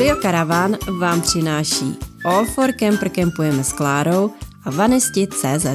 [0.00, 4.30] Studio Caravan vám přináší All for Camper Campujeme s Klárou
[4.64, 5.66] a Vanisti.cz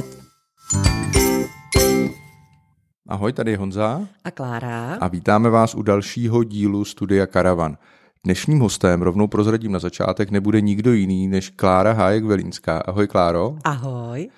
[3.08, 7.76] Ahoj, tady je Honza a Klára a vítáme vás u dalšího dílu Studia Caravan.
[8.24, 12.78] Dnešním hostem, rovnou prozradím na začátek, nebude nikdo jiný než Klára Hájek Velínská.
[12.78, 13.56] Ahoj, Kláro.
[13.64, 14.28] Ahoj.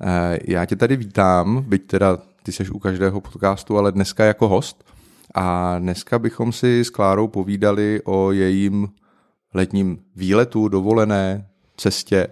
[0.00, 4.48] Eh, já tě tady vítám, byť teda ty seš u každého podcastu, ale dneska jako
[4.48, 4.84] host.
[5.34, 8.88] A dneska bychom si s Klárou povídali o jejím
[9.54, 12.28] letním výletu, dovolené cestě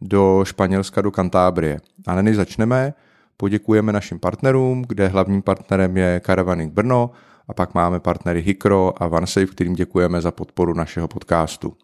[0.00, 1.80] do Španělska, do Kantábrie.
[2.06, 2.94] Ale než začneme,
[3.36, 7.10] poděkujeme našim partnerům, kde hlavním partnerem je Caravaning Brno
[7.48, 11.76] a pak máme partnery Hikro a OneSafe, kterým děkujeme za podporu našeho podcastu.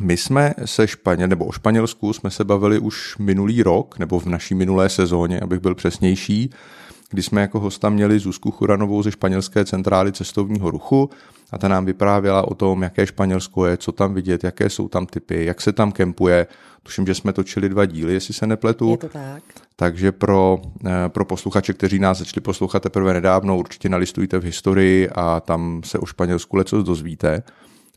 [0.00, 4.26] My jsme se Španěl, nebo o Španělsku jsme se bavili už minulý rok, nebo v
[4.26, 6.50] naší minulé sezóně, abych byl přesnější,
[7.10, 11.10] kdy jsme jako hosta měli Zuzku Churanovou ze Španělské centrály cestovního ruchu
[11.52, 15.06] a ta nám vyprávěla o tom, jaké Španělsko je, co tam vidět, jaké jsou tam
[15.06, 16.46] typy, jak se tam kempuje.
[16.82, 18.90] Tuším, že jsme točili dva díly, jestli se nepletu.
[18.90, 19.42] Je to tak.
[19.76, 25.08] Takže pro, eh, pro posluchače, kteří nás začali poslouchat teprve nedávno, určitě nalistujte v historii
[25.08, 27.42] a tam se o Španělsku leco dozvíte.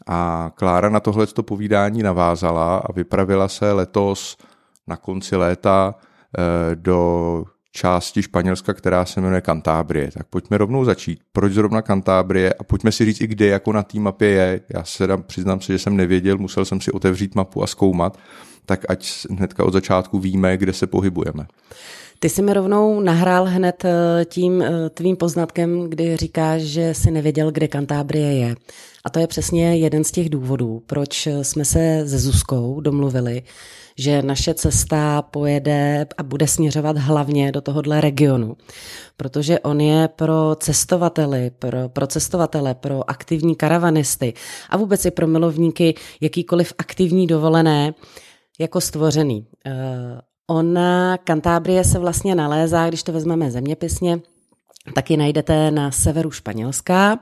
[0.07, 4.37] A Klára na tohle povídání navázala a vypravila se letos
[4.87, 5.95] na konci léta
[6.37, 10.11] eh, do části Španělska, která se jmenuje Kantábrie.
[10.11, 11.19] Tak pojďme rovnou začít.
[11.31, 14.61] Proč zrovna Kantábrie a pojďme si říct i kde jako na té mapě je.
[14.69, 18.17] Já se dám, přiznám se, že jsem nevěděl, musel jsem si otevřít mapu a zkoumat,
[18.65, 21.47] tak ať hnedka od začátku víme, kde se pohybujeme.
[22.23, 27.11] Ty jsi mi rovnou nahrál hned eh, tím eh, tvým poznatkem, kdy říkáš, že si
[27.11, 28.55] nevěděl, kde Kantábrie je.
[29.05, 33.43] A to je přesně jeden z těch důvodů, proč jsme se se Zuzkou domluvili,
[33.97, 38.57] že naše cesta pojede a bude směřovat hlavně do tohohle regionu,
[39.17, 44.33] protože on je pro cestovateli, pro, pro cestovatele, pro aktivní karavanisty
[44.69, 47.93] a vůbec i pro milovníky jakýkoliv aktivní dovolené
[48.59, 49.47] jako stvořený.
[50.49, 54.19] Ona, Kantábrie se vlastně nalézá, když to vezmeme zeměpisně,
[54.95, 57.19] taky najdete na severu Španělska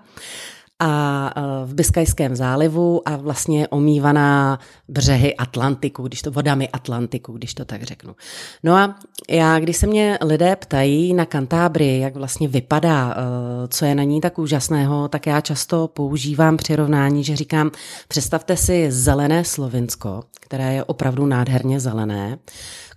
[0.81, 7.53] a e, v Biskajském zálivu a vlastně omývaná břehy Atlantiku, když to vodami Atlantiku, když
[7.53, 8.15] to tak řeknu.
[8.63, 8.95] No a
[9.29, 14.03] já, když se mě lidé ptají na Kantábrii, jak vlastně vypadá, e, co je na
[14.03, 17.71] ní tak úžasného, tak já často používám přirovnání, že říkám,
[18.07, 22.37] představte si zelené Slovinsko, které je opravdu nádherně zelené.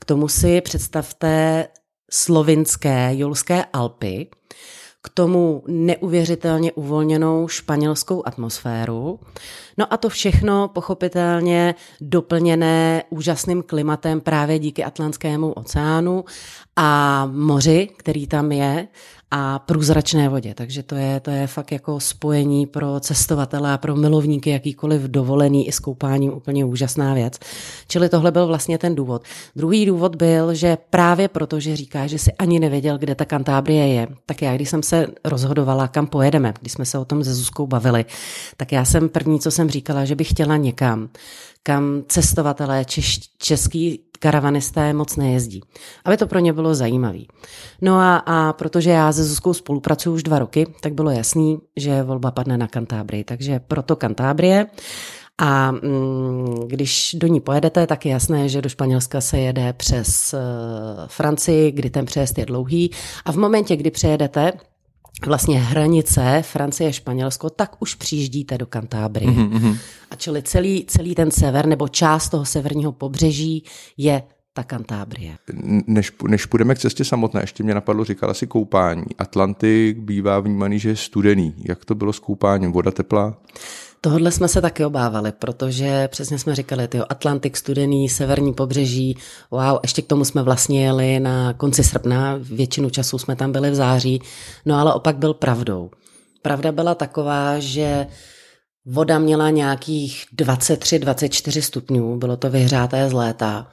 [0.01, 1.67] K tomu si představte
[2.11, 4.27] slovinské Julské Alpy,
[5.05, 9.21] k tomu neuvěřitelně uvolněnou španělskou atmosféru.
[9.79, 16.25] No a to všechno pochopitelně doplněné úžasným klimatem právě díky Atlantskému oceánu
[16.77, 18.89] a moři, který tam je
[19.31, 20.55] a průzračné vodě.
[20.55, 25.69] Takže to je, to je fakt jako spojení pro cestovatele a pro milovníky jakýkoliv dovolený
[25.69, 27.39] i s koupáním úplně úžasná věc.
[27.89, 29.23] Čili tohle byl vlastně ten důvod.
[29.57, 33.89] Druhý důvod byl, že právě proto, že říká, že si ani nevěděl, kde ta Kantábrie
[33.89, 37.35] je, tak já, když jsem se rozhodovala, kam pojedeme, když jsme se o tom se
[37.35, 38.05] Zuzkou bavili,
[38.57, 41.09] tak já jsem první, co jsem říkala, že bych chtěla někam,
[41.63, 45.61] kam cestovatelé češ, český karavanisté moc nejezdí.
[46.05, 47.19] Aby to pro ně bylo zajímavé.
[47.83, 52.03] No a, a protože já se Zuzkou spolupracuju už dva roky, tak bylo jasný, že
[52.03, 53.25] volba padne na Kantábrii.
[53.25, 54.67] Takže proto Kantábrie.
[55.39, 60.35] A mm, když do ní pojedete, tak je jasné, že do Španělska se jede přes
[60.35, 60.41] uh,
[61.07, 62.91] Francii, kdy ten přejezd je dlouhý.
[63.25, 64.53] A v momentě, kdy přejedete
[65.27, 69.31] vlastně hranice Francie Španělsko, tak už přijíždíte do Kantábrie.
[69.31, 69.79] Mm-hmm.
[70.11, 73.65] A čili celý, celý ten sever nebo část toho severního pobřeží
[73.97, 75.37] je ta Kantábrie.
[75.87, 79.05] Než, než půjdeme k cestě samotné, ještě mě napadlo, říkala si koupání.
[79.19, 81.55] Atlantik bývá vnímaný, že je studený.
[81.69, 82.73] Jak to bylo s koupáním?
[82.73, 83.37] Voda teplá?
[84.05, 89.19] Tohle jsme se taky obávali, protože přesně jsme říkali, ty Atlantik studený, severní pobřeží,
[89.51, 93.71] wow, ještě k tomu jsme vlastně jeli na konci srpna, většinu času jsme tam byli
[93.71, 94.23] v září,
[94.67, 95.91] no ale opak byl pravdou.
[96.43, 98.07] Pravda byla taková, že
[98.87, 103.69] voda měla nějakých 23-24 stupňů, bylo to vyhřáté z léta.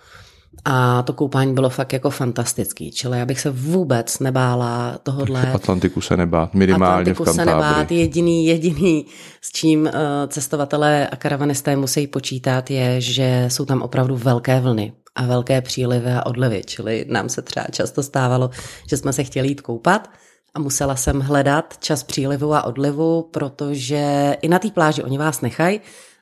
[0.65, 2.91] A to koupání bylo fakt jako fantastický.
[2.91, 5.51] Čili já bych se vůbec nebála tohohle.
[5.51, 7.55] Atlantiku se nebát, minimálně Atlantiku v Kantábrii.
[7.55, 7.91] se nebát.
[7.91, 9.05] Jediný, jediný,
[9.41, 9.89] s čím uh,
[10.27, 16.11] cestovatelé a karavanisté musí počítat, je, že jsou tam opravdu velké vlny a velké přílivy
[16.11, 16.61] a odlivy.
[16.65, 18.49] Čili nám se třeba často stávalo,
[18.89, 20.09] že jsme se chtěli jít koupat
[20.53, 25.41] a musela jsem hledat čas přílivu a odlivu, protože i na té pláži oni vás
[25.41, 25.81] nechají,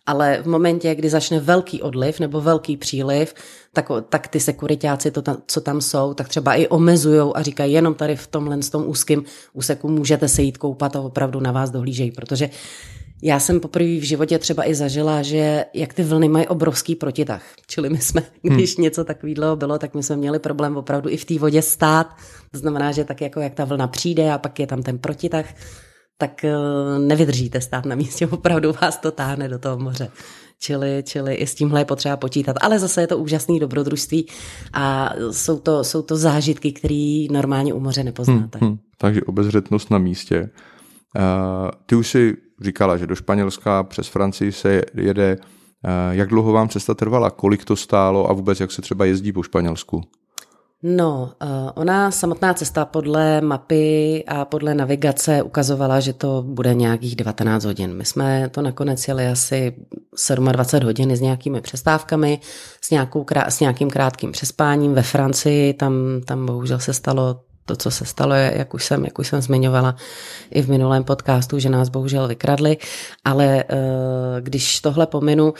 [0.10, 3.34] ale v momentě, kdy začne velký odliv nebo velký příliv,
[3.74, 7.74] tak, tak ty sekuritáci, to tam, co tam jsou, tak třeba i omezují a říkají,
[7.74, 9.24] jenom tady v tomhle, s tom úzkým
[9.54, 12.50] úseku můžete se jít koupat a opravdu na vás dohlížejí, protože
[13.24, 17.44] Já jsem poprvé v životě třeba i zažila, že jak ty vlny mají obrovský protitah.
[17.68, 18.84] Čili my jsme, když hmm.
[18.84, 22.08] něco takového bylo, tak my jsme měli problém opravdu i v té vodě stát.
[22.52, 25.46] To znamená, že tak jako jak ta vlna přijde a pak je tam ten protitah,
[26.22, 26.54] tak eh,
[27.00, 30.12] nevydržíte stát na místě, opravdu vás to táhne do toho moře.
[30.62, 32.56] Čili, čili i s tímhle je potřeba počítat.
[32.62, 34.26] Ale zase je to úžasný dobrodružství
[34.74, 38.60] a jsou to, jsou to zážitky, které normálně u moře nepoznáte.
[38.60, 38.80] Hmm, hmm.
[38.98, 40.50] Takže obezřetnost na místě.
[41.16, 45.38] Uh, ty už si říkala, že do Španělska přes Francii se jede.
[45.38, 47.30] Uh, jak dlouho vám cesta trvala?
[47.30, 50.04] Kolik to stálo a vůbec jak se třeba jezdí po Španělsku?
[50.84, 57.16] No, uh, ona samotná cesta podle mapy a podle navigace ukazovala, že to bude nějakých
[57.16, 57.94] 19 hodin.
[57.94, 59.76] My jsme to nakonec jeli asi
[60.36, 62.40] 27 hodin s nějakými přestávkami,
[62.82, 65.74] s, nějakou, s nějakým krátkým přespáním ve Francii.
[65.74, 65.94] Tam,
[66.26, 69.96] tam bohužel se stalo to, co se stalo, jak už jsem, jak už jsem zmiňovala
[70.52, 72.78] i v minulém podcastu, že nás bohužel vykradli,
[73.26, 75.54] ale uh, když tohle pominu,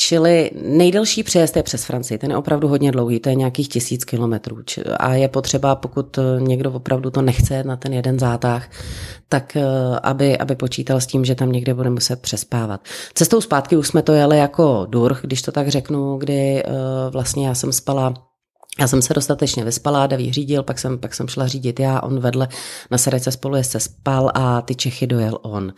[0.00, 4.04] Čili nejdelší přejezd je přes Francii, ten je opravdu hodně dlouhý, to je nějakých tisíc
[4.04, 4.56] kilometrů.
[4.96, 8.70] A je potřeba, pokud někdo opravdu to nechce na ten jeden zátah,
[9.28, 9.62] tak eh,
[10.02, 12.80] aby, aby počítal s tím, že tam někde bude muset přespávat.
[13.14, 16.62] Cestou zpátky už jsme to jeli jako durch, když to tak řeknu, kdy
[17.10, 18.14] vlastně já jsem spala
[18.80, 22.20] já jsem se dostatečně vyspala, Daví řídil, pak jsem, pak jsem šla řídit já, on
[22.20, 22.48] vedle
[22.90, 25.72] na sedačce spolu se spal a ty Čechy dojel on.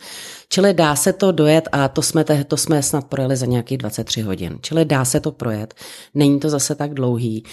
[0.49, 4.21] Čili dá se to dojet a to jsme, to jsme snad projeli za nějakých 23
[4.21, 4.59] hodin.
[4.61, 5.73] Čili dá se to projet,
[6.13, 7.43] není to zase tak dlouhý,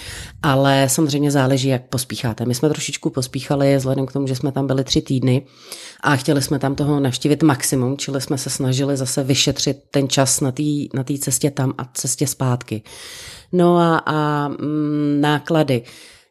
[0.43, 2.45] ale samozřejmě záleží, jak pospícháte.
[2.45, 5.47] My jsme trošičku pospíchali vzhledem k tomu, že jsme tam byli tři týdny
[6.03, 10.41] a chtěli jsme tam toho navštívit maximum, čili jsme se snažili zase vyšetřit ten čas
[10.41, 10.63] na té
[10.95, 12.83] na cestě tam a cestě zpátky.
[13.53, 15.83] No a, a mm, náklady.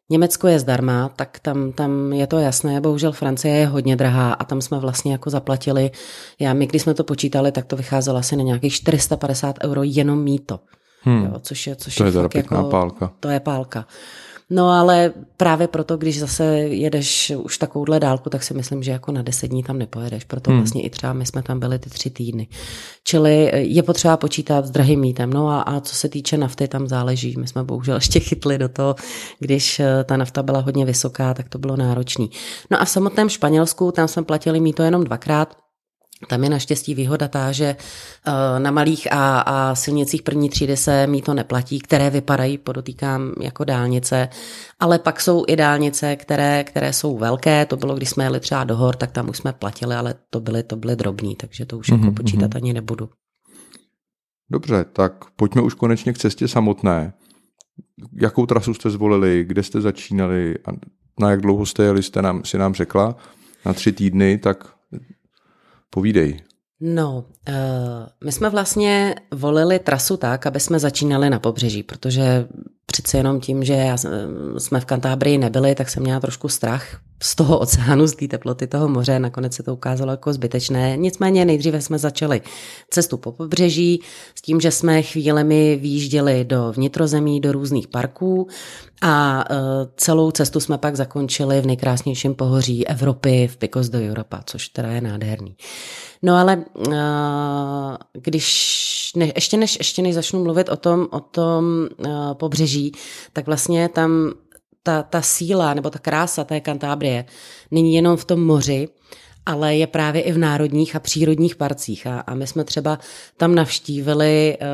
[0.09, 4.43] Německo je zdarma, tak tam, tam je to jasné, bohužel Francie je hodně drahá a
[4.43, 5.91] tam jsme vlastně jako zaplatili,
[6.39, 10.23] já my když jsme to počítali, tak to vycházelo asi na nějakých 450 euro jenom
[10.23, 10.59] míto,
[11.01, 11.25] hmm.
[11.25, 13.11] jo, což je, což to je, je fakt jako, pálka.
[13.19, 13.85] To je pálka.
[14.49, 19.11] No ale právě proto, když zase jedeš už takovouhle dálku, tak si myslím, že jako
[19.11, 20.23] na deset dní tam nepojedeš.
[20.23, 20.59] Proto hmm.
[20.59, 22.47] vlastně i třeba my jsme tam byli ty tři týdny.
[23.03, 25.29] Čili je potřeba počítat s drahým mítem.
[25.33, 27.35] No a, a co se týče nafty, tam záleží.
[27.39, 28.95] My jsme bohužel ještě chytli do toho,
[29.39, 32.29] když eh, ta nafta byla hodně vysoká, tak to bylo náročný.
[32.71, 35.66] No a v samotném Španělsku tam jsme platili mýto jenom dvakrát.
[36.27, 41.07] Tam je naštěstí výhoda ta, že eh, na malých a, a silnicích první třídy se
[41.07, 44.29] mít to neplatí, které vypadají, podotýkám, jako dálnice,
[44.79, 48.63] ale pak jsou i dálnice, které, které jsou velké, to bylo, když jsme jeli třeba
[48.63, 51.77] do hor, tak tam už jsme platili, ale to byly, to byly drobní, takže to
[51.77, 51.93] už mm-hmm.
[51.93, 52.57] jako mhm, počítat mhm.
[52.57, 53.09] ani nebudu.
[54.51, 57.13] Dobře, tak pojďme už konečně k cestě samotné.
[58.21, 60.71] Jakou trasu jste zvolili, kde jste začínali a
[61.19, 63.15] na jak dlouho jste jeli, jste nám, si nám řekla,
[63.65, 64.76] na tři týdny, tak
[65.89, 66.41] Povídej.
[66.79, 67.55] No, uh,
[68.23, 72.47] my jsme vlastně volili trasu tak, aby jsme začínali na pobřeží, protože
[72.91, 73.97] přece jenom tím, že já,
[74.57, 78.67] jsme v Kantábrii nebyli, tak jsem měla trošku strach z toho oceánu, z té teploty
[78.67, 80.97] toho moře, nakonec se to ukázalo jako zbytečné.
[80.97, 82.41] Nicméně nejdříve jsme začali
[82.89, 84.01] cestu po pobřeží
[84.35, 88.47] s tím, že jsme chvílemi výjížděli do vnitrozemí, do různých parků
[89.01, 89.57] a uh,
[89.97, 94.91] celou cestu jsme pak zakončili v nejkrásnějším pohoří Evropy v Picos do Europa, což teda
[94.91, 95.55] je nádherný.
[96.23, 96.93] No ale uh,
[98.13, 102.33] když ne, ještě, než, ještě než začnu mluvit o tom, o tom uh,
[102.77, 102.91] pobřeží,
[103.33, 104.33] tak vlastně tam
[104.83, 107.25] ta, ta síla nebo ta krása té Kantábrie
[107.71, 108.87] není jenom v tom moři,
[109.45, 112.07] ale je právě i v národních a přírodních parcích.
[112.07, 112.99] A, a my jsme třeba
[113.37, 114.67] tam navštívili uh,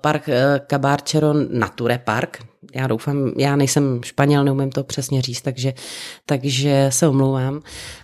[0.00, 0.34] park uh,
[0.66, 2.49] Cabarchero Nature Park.
[2.74, 5.72] Já doufám, já nejsem Španěl, neumím to přesně říct, takže,
[6.26, 7.62] takže se omlouvám.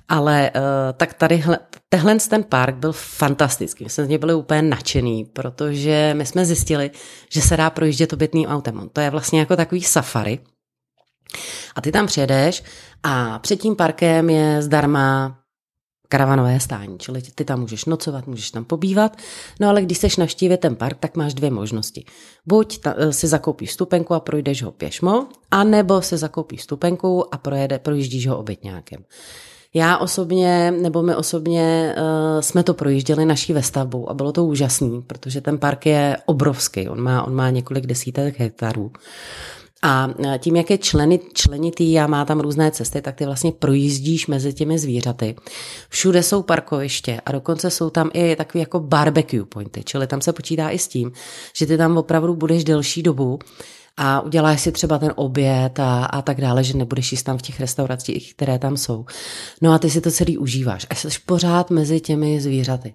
[0.09, 0.63] Ale uh,
[0.97, 1.45] tak tady
[1.89, 3.85] tehle ten park byl fantastický.
[3.85, 6.91] My jsme z něj byli úplně nadšený, protože my jsme zjistili,
[7.33, 8.89] že se dá projíždět obytným autem.
[8.93, 10.39] To je vlastně jako takový safari.
[11.77, 12.63] A ty tam přijedeš
[13.03, 15.39] a před tím parkem je zdarma
[16.09, 19.17] karavanové stání, čili ty tam můžeš nocovat, můžeš tam pobývat,
[19.61, 22.05] no ale když chceš navštívit ten park, tak máš dvě možnosti.
[22.47, 27.39] Buď ta, eh, si zakoupíš stupenku a projdeš ho pěšmo, anebo si zakoupíš stupenku a
[27.39, 29.05] projede, projíždíš ho obytňákem.
[29.75, 35.03] Já osobně, nebo my osobně uh, jsme to projížděli naší vestavbou a bylo to úžasný,
[35.03, 38.93] protože ten park je obrovský, on má, on má několik desítek hektarů.
[39.83, 43.53] A e, tím, jak je členy, členitý a má tam různé cesty, tak ty vlastně
[43.53, 45.37] projízdíš mezi těmi zvířaty.
[45.89, 50.33] Všude jsou parkoviště a dokonce jsou tam i takové jako barbecue pointy, čili tam se
[50.33, 51.13] počítá i s tím,
[51.55, 53.39] že ty tam opravdu budeš delší dobu
[53.97, 57.43] a uděláš si třeba ten oběd a, a tak dále, že nebudeš jíst tam v
[57.43, 59.07] těch restauracích, které tam jsou.
[59.63, 62.95] No a ty si to celý užíváš a jsi pořád mezi těmi zvířaty.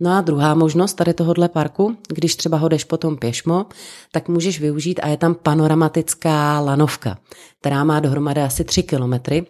[0.00, 3.66] No a druhá možnost tady tohohle parku, když třeba ho jdeš potom pěšmo,
[4.12, 7.18] tak můžeš využít a je tam panoramatická lanovka,
[7.60, 9.46] která má dohromady asi 3 kilometry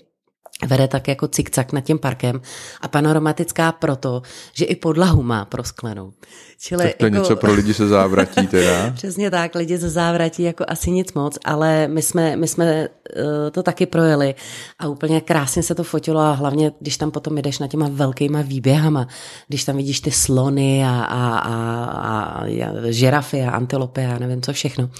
[0.67, 2.41] vede tak jako cikcak nad tím parkem
[2.81, 6.13] a panoramatická proto, že i podlahu má prosklenou.
[6.63, 7.17] Čili tak to jako...
[7.17, 8.91] něco pro lidi se závratí teda.
[8.95, 13.25] Přesně tak, lidi se závratí jako asi nic moc, ale my jsme, my jsme uh,
[13.51, 14.35] to taky projeli
[14.79, 18.43] a úplně krásně se to fotilo a hlavně, když tam potom jdeš na těma velkýma
[18.43, 19.09] výběhama,
[19.49, 24.43] když tam vidíš ty slony a, a, a, a, a žirafy a antilopy a nevím
[24.43, 24.91] co všechno,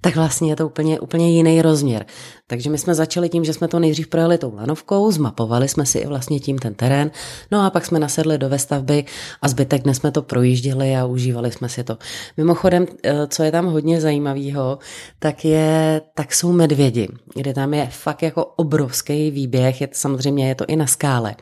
[0.00, 2.06] tak vlastně je to úplně, úplně jiný rozměr.
[2.46, 5.98] Takže my jsme začali tím, že jsme to nejdřív projeli tou lanovkou, zmapovali jsme si
[5.98, 7.10] i vlastně tím ten terén,
[7.50, 9.04] no a pak jsme nasedli do vestavby
[9.42, 11.98] a zbytek dnes jsme to projížděli a užívali jsme si to.
[12.36, 14.78] Mimochodem, eh, co je tam hodně zajímavého,
[15.18, 20.54] tak, je, tak jsou medvědi, kde tam je fakt jako obrovský výběh, je, samozřejmě je
[20.54, 21.34] to i na skále.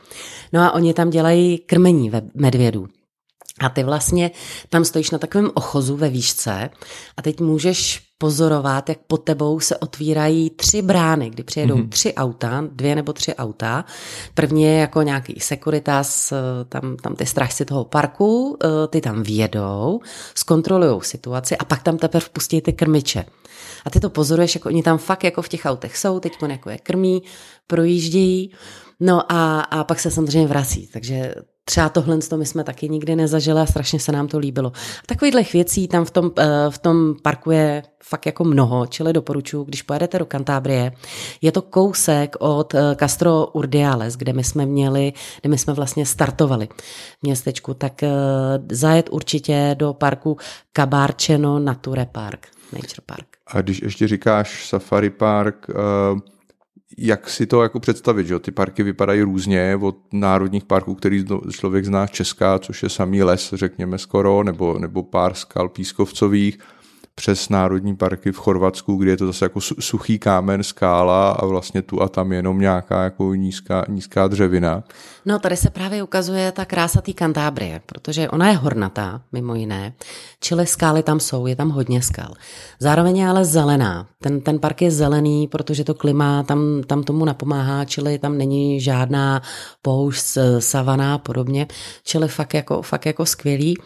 [0.53, 2.87] No a oni tam dělají krmení medvědů.
[3.59, 4.31] A ty vlastně
[4.69, 6.69] tam stojíš na takovém ochozu ve výšce
[7.17, 11.89] a teď můžeš pozorovat, jak pod tebou se otvírají tři brány, kdy přijedou mm-hmm.
[11.89, 13.85] tři auta, dvě nebo tři auta.
[14.33, 16.35] První je jako nějaký sekuritas, eh,
[16.69, 19.99] tam, tam ty strážci toho parku, eh, ty tam vjedou,
[20.35, 23.25] zkontrolují situaci a pak tam teprve vpustí ty krmiče.
[23.85, 26.69] A ty to pozoruješ, jako oni tam fakt jako v těch autech jsou, teď jako
[26.69, 27.23] je krmí,
[27.67, 28.51] projíždějí,
[28.99, 30.89] no a, a pak se samozřejmě vrací.
[30.93, 31.33] Takže
[31.67, 34.71] třeba tohle my jsme taky nikdy nezažili a strašně se nám to líbilo.
[34.75, 39.13] A takovýchhle věcí tam v tom, eh, v tom parku je fakt jako mnoho, čili
[39.13, 40.91] doporučuji, když pojedete do Kantábrie,
[41.41, 46.05] je to kousek od eh, Castro Urdiales, kde my jsme měli, kde my jsme vlastně
[46.05, 46.67] startovali
[47.19, 48.09] v městečku, tak eh,
[48.71, 50.37] zajet určitě do parku
[50.73, 53.27] Cabarceno Nature Park, Nature Park.
[53.47, 56.19] A když ještě říkáš Safari Park, uh
[56.97, 61.85] jak si to jako představit, že ty parky vypadají různě od národních parků, který člověk
[61.85, 66.59] zná z Česka, což je samý les, řekněme skoro, nebo, nebo pár skal pískovcových,
[67.19, 71.81] přes národní parky v Chorvatsku, kde je to zase jako suchý kámen, skála a vlastně
[71.81, 74.83] tu a tam jenom nějaká jako nízká, nízká dřevina.
[75.25, 79.93] No tady se právě ukazuje ta krása té Kantábrie, protože ona je hornatá, mimo jiné,
[80.39, 82.33] čili skály tam jsou, je tam hodně skal.
[82.79, 84.07] Zároveň je ale zelená.
[84.21, 88.81] Ten, ten park je zelený, protože to klima tam, tam tomu napomáhá, čili tam není
[88.81, 89.41] žádná
[89.81, 91.67] poušť, savana a podobně,
[92.03, 93.77] čili fakt jako, fakt jako skvělý.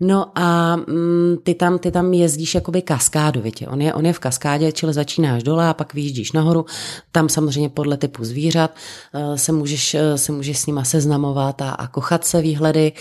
[0.00, 3.68] No a mm, ty, tam, ty tam jezdíš jakoby kaskádovitě.
[3.68, 6.66] On je, on je v kaskádě, čili začínáš dole a pak vyjíždíš nahoru.
[7.12, 8.70] Tam samozřejmě podle typu zvířat
[9.14, 12.92] uh, se můžeš, uh, se můžeš s nima seznamovat a, a kochat se výhledy.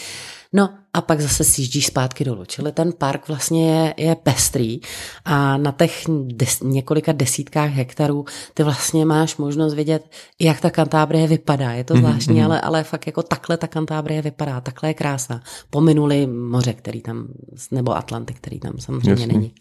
[0.54, 2.46] No a pak zase sjíždíš zpátky dolů.
[2.46, 4.80] Čili ten park vlastně je, je pestrý
[5.26, 11.28] a na těch des, několika desítkách hektarů ty vlastně máš možnost vidět, jak ta Kantábrie
[11.28, 11.72] vypadá.
[11.72, 12.46] Je to mhm, zvláštní, mm-hmm.
[12.46, 15.42] ale, ale fakt jako takhle ta Kantábrie vypadá, takhle je krásná.
[15.70, 17.28] Pominuli moře, který tam,
[17.72, 19.28] nebo Atlantik, který tam samozřejmě Jasně.
[19.28, 19.54] není.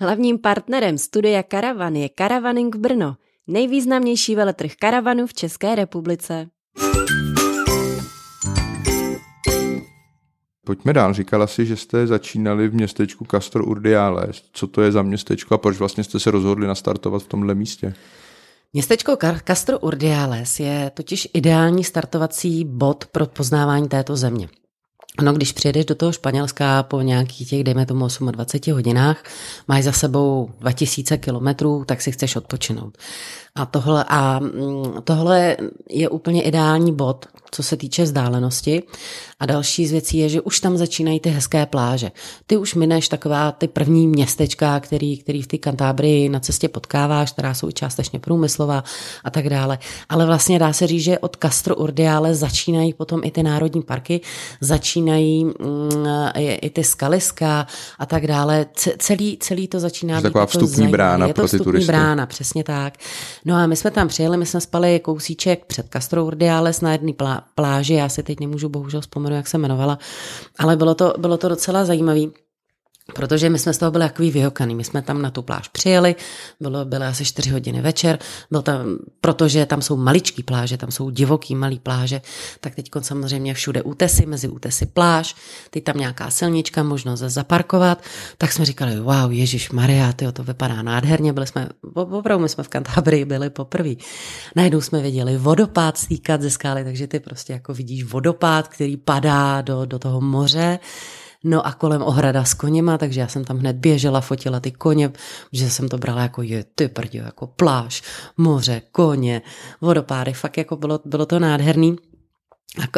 [0.00, 3.14] Hlavním partnerem studia Karavan je Karavaning Brno,
[3.46, 6.48] nejvýznamnější veletrh karavanů v České republice.
[10.68, 11.14] Pojďme dál.
[11.14, 14.42] Říkala si, že jste začínali v městečku Castro Urdiales.
[14.52, 17.94] Co to je za městečko a proč vlastně jste se rozhodli nastartovat v tomhle místě?
[18.72, 24.48] Městečko Castro Urdiales je totiž ideální startovací bod pro poznávání této země.
[25.22, 29.22] No, když přijedeš do toho Španělska po nějakých těch, dejme tomu 28 hodinách,
[29.68, 32.98] máš za sebou 2000 kilometrů, tak si chceš odpočinout.
[33.54, 35.56] A tohle, a mm, tohle
[35.90, 38.82] je úplně ideální bod, co se týče vzdálenosti.
[39.40, 42.10] A další z věcí je, že už tam začínají ty hezké pláže.
[42.46, 47.32] Ty už mineš taková ty první městečka, který, který v té Kantábrii na cestě potkáváš,
[47.32, 48.84] která jsou částečně průmyslová
[49.24, 49.78] a tak dále.
[50.08, 54.20] Ale vlastně dá se říct, že od Castro Urdiale začínají potom i ty národní parky,
[54.60, 55.52] začínají mm,
[56.34, 57.66] i, i ty skaliska
[57.98, 58.66] a tak dále.
[58.98, 60.92] Celý, celý to začíná být taková vstupní zajímavé.
[60.92, 61.86] brána je to pro ty vstupní turisty.
[61.86, 62.94] brána, přesně tak.
[63.44, 67.12] No a my jsme tam přijeli, my jsme spali kousíček před Castro Urdiales na jedné
[67.12, 69.98] plá, pláži, já si teď nemůžu bohužel vzpomenout, jak se jmenovala,
[70.58, 72.20] ale bylo to, bylo to docela zajímavé.
[73.14, 74.74] Protože my jsme z toho byli takový vyhokaný.
[74.74, 76.14] My jsme tam na tu pláž přijeli,
[76.60, 78.18] bylo, bylo asi 4 hodiny večer,
[78.50, 82.20] byl tam, protože tam jsou maličký pláže, tam jsou divoký malý pláže,
[82.60, 85.36] tak teď samozřejmě všude útesy, mezi útesy pláž,
[85.70, 88.02] teď tam nějaká silnička, možnost zaparkovat,
[88.38, 92.64] tak jsme říkali, wow, Ježíš Maria, tyjo, to vypadá nádherně, byli jsme, opravdu my jsme
[92.64, 93.94] v Kantábrii byli poprvé.
[94.56, 99.62] Najednou jsme viděli vodopád stýkat ze skály, takže ty prostě jako vidíš vodopád, který padá
[99.62, 100.78] do, do toho moře,
[101.44, 105.12] No a kolem ohrada s koněma, takže já jsem tam hned běžela, fotila ty koně,
[105.52, 108.02] že jsem to brala jako je, ty prdě, jako pláž,
[108.36, 109.42] moře, koně,
[109.80, 111.96] vodopády, fakt jako bylo, bylo to nádherný.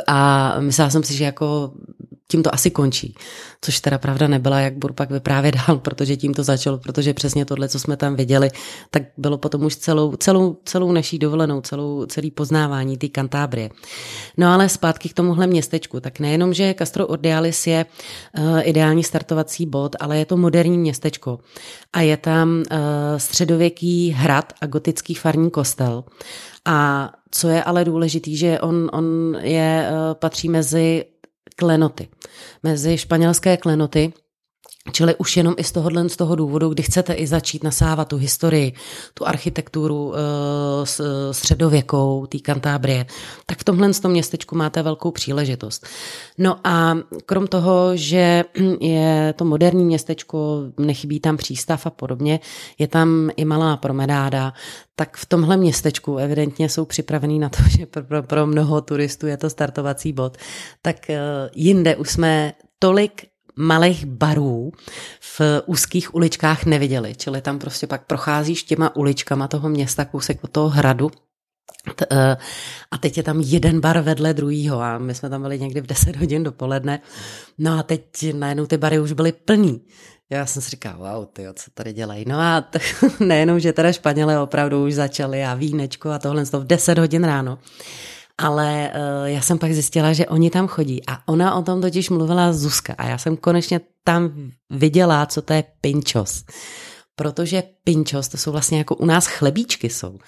[0.07, 1.73] A myslela jsem si, že jako
[2.31, 3.15] tím to asi končí.
[3.61, 7.45] Což teda pravda nebyla, jak budu pak vyprávět dál, protože tím to začalo, protože přesně
[7.45, 8.51] tohle, co jsme tam viděli,
[8.91, 13.71] tak bylo potom už celou, celou, celou naší dovolenou, celou, celý poznávání té Kantábrie.
[14.37, 17.87] No ale zpátky k tomuhle městečku, tak nejenom, že Castro Ordialis je
[18.39, 21.39] uh, ideální startovací bod, ale je to moderní městečko
[21.93, 22.77] a je tam uh,
[23.17, 26.05] středověký hrad a gotický farní kostel.
[26.65, 31.05] A co je ale důležitý, že on, on je, uh, patří mezi
[31.61, 32.09] klenoty,
[32.63, 34.13] mezi španělské klenoty,
[34.93, 38.17] Čili už jenom i z tohohle z toho důvodu, kdy chcete i začít nasávat tu
[38.17, 38.73] historii,
[39.15, 40.19] tu architekturu e,
[41.33, 43.07] středověkou, té Kantábrie,
[43.47, 45.87] tak v tomhle tom městečku máte velkou příležitost.
[46.39, 48.45] No a krom toho, že
[48.81, 52.41] je to moderní městečko, nechybí tam přístav a podobně,
[52.79, 54.53] je tam i malá promenáda,
[54.97, 59.37] tak v tomhle městečku evidentně jsou připravený na to, že pro, pro mnoho turistů je
[59.37, 60.37] to startovací bod.
[60.83, 61.21] Tak e,
[61.55, 64.73] jinde už jsme tolik malých barů
[65.21, 67.15] v úzkých uličkách neviděli.
[67.15, 71.11] Čili tam prostě pak procházíš těma uličkama toho města, kousek od toho hradu,
[72.13, 72.37] eh,
[72.91, 75.87] a teď je tam jeden bar vedle druhýho a my jsme tam byli někdy v
[75.87, 77.01] 10 hodin dopoledne.
[77.59, 79.81] No a teď najednou ty bary už byly plný.
[80.31, 82.25] Já jsem si říkal, wow, ty, co tady dělají.
[82.29, 82.79] No a t-
[83.25, 87.59] nejenom, že teda Španělé opravdu už začali a vínečko a tohle v 10 hodin ráno
[88.41, 92.11] ale uh, já jsem pak zjistila, že oni tam chodí a ona o tom totiž
[92.11, 94.31] mluvila Zuzka a já jsem konečně tam
[94.71, 96.45] viděla, co to je pinčos.
[97.17, 100.19] Protože pinčos, to jsou vlastně jako u nás chlebíčky jsou.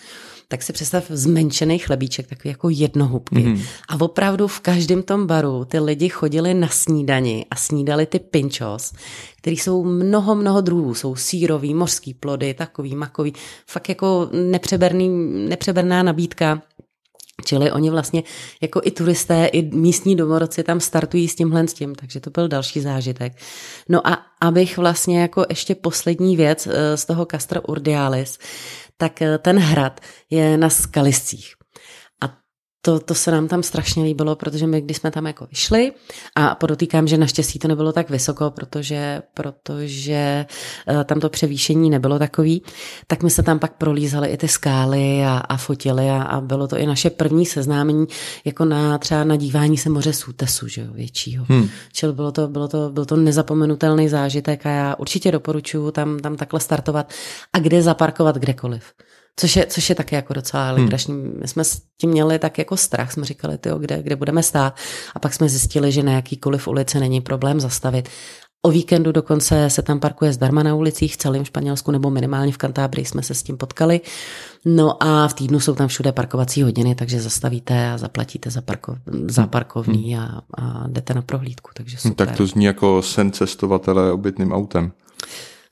[0.49, 3.37] Tak si představ zmenšený chlebíček, takový jako jednohubky.
[3.37, 3.65] Mm-hmm.
[3.89, 8.93] A opravdu v každém tom baru ty lidi chodili na snídani a snídali ty pinčos,
[9.39, 10.95] který jsou mnoho, mnoho druhů.
[10.95, 13.33] Jsou sírový, mořský plody, takový, makový.
[13.67, 15.09] Fakt jako nepřeberný,
[15.49, 16.63] nepřeberná nabídka
[17.45, 18.23] Čili oni vlastně
[18.61, 22.49] jako i turisté, i místní domorodci tam startují s tímhle s tím, takže to byl
[22.49, 23.33] další zážitek.
[23.89, 28.39] No a abych vlastně jako ještě poslední věc eh, z toho Castra Urdialis,
[28.97, 31.55] tak eh, ten hrad je na skaliscích
[32.83, 35.93] to, to se nám tam strašně líbilo, protože my, když jsme tam jako vyšli,
[36.37, 40.47] a podotýkám, že naštěstí to nebylo tak vysoko, protože, protože
[40.91, 42.63] uh, tam to převýšení nebylo takový,
[43.07, 46.69] tak my se tam pak prolízali i ty skály a, a fotili a, a bylo
[46.69, 48.07] to i naše první seznámení
[48.45, 51.47] jako na třeba na dívání se moře Sútesu, že jo, většího.
[51.49, 51.69] Hmm.
[51.93, 56.37] Čili bylo to, bylo to, byl to nezapomenutelný zážitek a já určitě doporučuji tam, tam
[56.37, 57.13] takhle startovat
[57.53, 58.85] a kde zaparkovat kdekoliv.
[59.37, 60.83] Což je, což je taky jako docela hmm.
[60.83, 61.15] legrační.
[61.15, 61.39] Hmm.
[61.41, 64.77] My jsme s tím měli tak jako strach, jsme říkali, tyjo, kde, kde budeme stát.
[65.15, 68.09] A pak jsme zjistili, že na jakýkoliv ulici není problém zastavit.
[68.65, 72.57] O víkendu dokonce se tam parkuje zdarma na ulicích v celém Španělsku nebo minimálně v
[72.57, 74.01] Kantábrii jsme se s tím potkali.
[74.65, 78.97] No a v týdnu jsou tam všude parkovací hodiny, takže zastavíte a zaplatíte za, parko,
[79.29, 80.25] za parkovní hmm.
[80.25, 81.71] a, a jdete na prohlídku.
[81.75, 82.27] Takže super.
[82.27, 84.93] Tak to zní jako sen cestovatele obytným autem.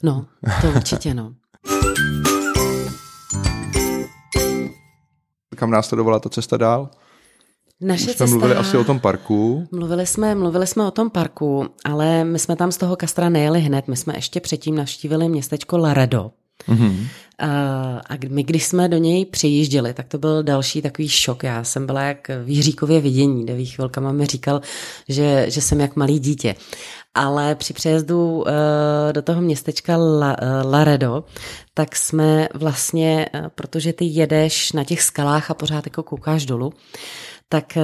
[0.02, 0.26] No,
[0.60, 1.32] to určitě no.
[5.60, 6.88] Kam následovala ta cesta dál?
[7.80, 9.68] Naše jsme cesta, mluvili asi o tom parku.
[9.72, 13.60] Mluvili jsme, mluvili jsme o tom parku, ale my jsme tam z toho Kastra nejeli
[13.60, 13.88] hned.
[13.88, 16.30] My jsme ještě předtím navštívili městečko Laredo.
[16.68, 17.06] Mm-hmm.
[17.38, 21.42] A, my, když jsme do něj přijížděli, tak to byl další takový šok.
[21.42, 24.60] Já jsem byla jak v Jiříkově vidění, kde chvilkama mi říkal,
[25.08, 26.54] že, že jsem jak malý dítě.
[27.14, 28.46] Ale při přejezdu uh,
[29.12, 30.04] do toho městečka uh,
[30.64, 31.24] Laredo,
[31.74, 36.72] tak jsme vlastně, uh, protože ty jedeš na těch skalách a pořád jako koukáš dolů,
[37.48, 37.78] tak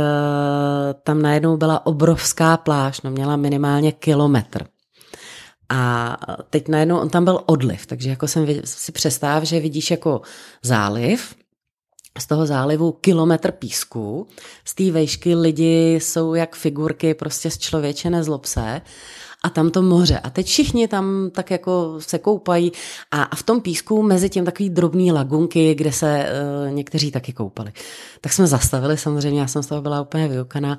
[1.03, 4.67] tam najednou byla obrovská pláž, no měla minimálně kilometr.
[5.69, 6.17] A
[6.51, 10.21] teď najednou on tam byl odliv, takže jako jsem si představ, že vidíš jako
[10.63, 11.35] záliv,
[12.19, 14.27] z toho zálivu kilometr písku,
[14.65, 18.81] z té vejšky lidi jsou jak figurky prostě z člověče nezlob se
[19.43, 20.19] a tam to moře.
[20.19, 22.73] A teď všichni tam tak jako se koupají
[23.11, 26.29] a, a v tom písku mezi tím takový drobný lagunky, kde se
[26.67, 27.73] uh, někteří taky koupali.
[28.21, 30.79] Tak jsme zastavili samozřejmě, já jsem z toho byla úplně vyukaná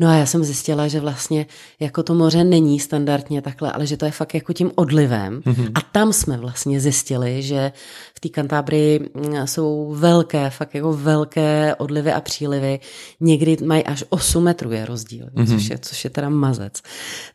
[0.00, 1.46] No a já jsem zjistila, že vlastně
[1.80, 5.40] jako to moře není standardně takhle, ale že to je fakt jako tím odlivem.
[5.40, 5.70] Mm-hmm.
[5.74, 7.72] A tam jsme vlastně zjistili, že
[8.14, 12.80] v té Kantábrii mm, jsou velké, fakt jako velké odlivy a přílivy.
[13.20, 15.54] Někdy mají až 8 metrů je rozdíl, mm-hmm.
[15.54, 16.82] což, je, což je teda mazec.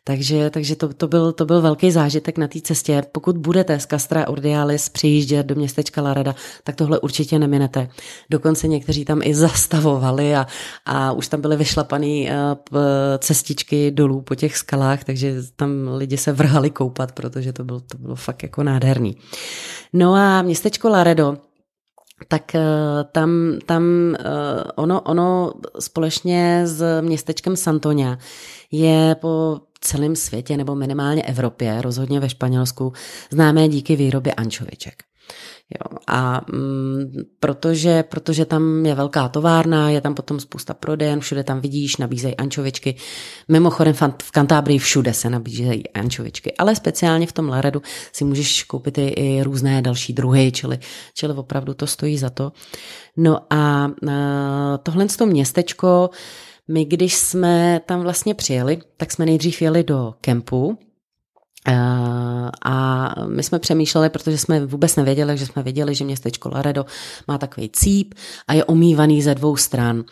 [0.04, 3.02] Takže, takže to, to, byl, to byl velký zážitek na té cestě.
[3.12, 7.88] Pokud budete z Castra Ordialis přijíždět do městečka Lareda, tak tohle určitě neminete.
[8.30, 10.46] Dokonce někteří tam i zastavovali a,
[10.86, 12.30] a už tam byly vyšlapané
[13.18, 17.98] cestičky dolů po těch skalách, takže tam lidi se vrhali koupat, protože to bylo, to
[17.98, 19.16] bylo fakt jako nádherný.
[19.92, 21.36] No a městečko Laredo,
[22.28, 22.60] tak eh,
[23.12, 24.24] tam, tam eh,
[24.74, 28.18] ono, ono společně s městečkem Santonia
[28.70, 32.92] je po celém světě nebo minimálně Evropě, rozhodně ve Španělsku,
[33.30, 35.02] známé díky výrobě ančoviček.
[35.74, 41.44] Jo, a mm, protože, protože tam je velká továrna, je tam potom spousta prodejen, všude
[41.44, 42.96] tam vidíš, nabízejí ančovičky.
[43.48, 48.98] Mimochodem v Kantábrii všude se nabízejí ančovičky, ale speciálně v tom Laredu si můžeš koupit
[48.98, 50.78] i, i různé další druhy, čili,
[51.14, 52.52] čili opravdu to stojí za to.
[53.16, 56.10] No a, a tohle to městečko,
[56.68, 60.78] my když jsme tam vlastně přijeli, tak jsme nejdřív jeli do kempu,
[62.64, 66.86] a my jsme přemýšleli, protože jsme vůbec nevěděli, že jsme věděli, že městečko Laredo
[67.28, 68.14] má takový cíp
[68.48, 70.04] a je omývaný ze dvou stran.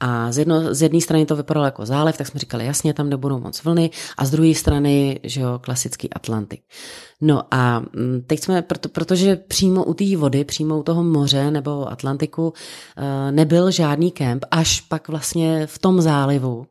[0.00, 3.08] A z, jedno, z jedné strany to vypadalo jako zálev, tak jsme říkali, jasně, tam
[3.08, 6.60] nebudou moc vlny, a z druhé strany, že jo, klasický Atlantik.
[7.20, 11.50] No a mm, teď jsme, proto, protože přímo u té vody, přímo u toho moře
[11.50, 12.52] nebo Atlantiku
[12.96, 16.66] eh, nebyl žádný kemp, až pak vlastně v tom zálivu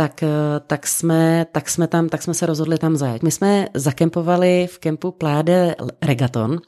[0.00, 3.22] tak, eh, tak, jsme, tak, jsme tam, tak jsme se rozhodli tam zajet.
[3.22, 6.60] My jsme zakempovali v kempu Pláde Regaton,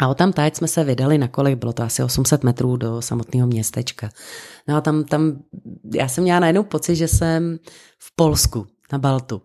[0.00, 3.46] a o tam jsme se vydali na kolik, bylo to asi 800 metrů do samotného
[3.46, 4.08] městečka.
[4.68, 5.42] No a tam, tam,
[5.94, 7.58] já jsem měla najednou pocit, že jsem
[7.98, 9.42] v Polsku, na Baltu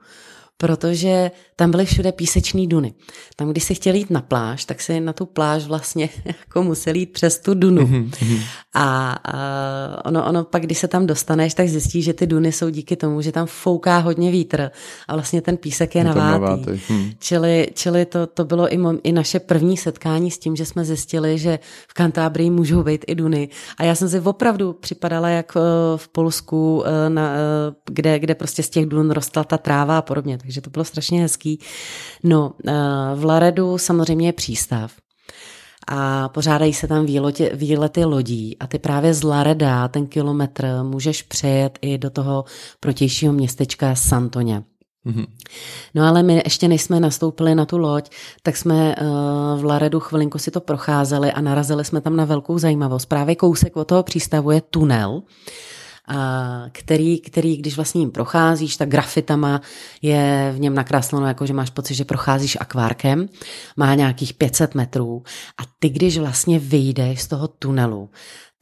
[0.64, 2.94] protože tam byly všude písečný duny.
[3.36, 6.96] Tam, když si chtěl jít na pláž, tak si na tu pláž vlastně jako musel
[6.96, 7.82] jít přes tu dunu.
[7.82, 8.42] Mm-hmm.
[8.74, 12.70] A, a ono, ono pak, když se tam dostaneš, tak zjistíš, že ty duny jsou
[12.70, 14.72] díky tomu, že tam fouká hodně vítr
[15.08, 16.32] a vlastně ten písek je, navátý.
[16.32, 16.82] navátý.
[16.88, 17.12] Hmm.
[17.20, 20.86] Čili, čili to, to bylo i, mo, i naše první setkání s tím, že jsme
[20.86, 23.50] zjistili, že v Kantábrii můžou být i duny.
[23.78, 25.60] A já jsem si opravdu připadala jak eh,
[25.98, 30.02] v Polsku, eh, na, eh, kde, kde prostě z těch dun rostla ta tráva a
[30.02, 30.38] podobně.
[30.38, 31.60] Takže to bylo strašně hezký.
[32.24, 32.54] No,
[33.16, 34.92] v Laredu samozřejmě je přístav
[35.88, 41.22] a pořádají se tam výlety, výlety lodí a ty právě z Lareda ten kilometr můžeš
[41.22, 42.46] přejet i do toho
[42.80, 44.64] protějšího městečka Santoně.
[45.06, 45.26] Mm-hmm.
[45.94, 48.10] No ale my ještě než jsme nastoupili na tu loď,
[48.44, 52.58] tak jsme uh, v Laredu chvilinku si to procházeli a narazili jsme tam na velkou
[52.58, 53.06] zajímavost.
[53.06, 55.22] Právě kousek od toho přístavu je tunel,
[56.72, 59.62] který, který, když vlastně jim procházíš, tak grafitama
[60.02, 63.30] je v něm nakresleno, jako že máš pocit, že procházíš akvárkem,
[63.78, 65.24] má nějakých 500 metrů.
[65.58, 68.10] A ty, když vlastně vyjdeš z toho tunelu,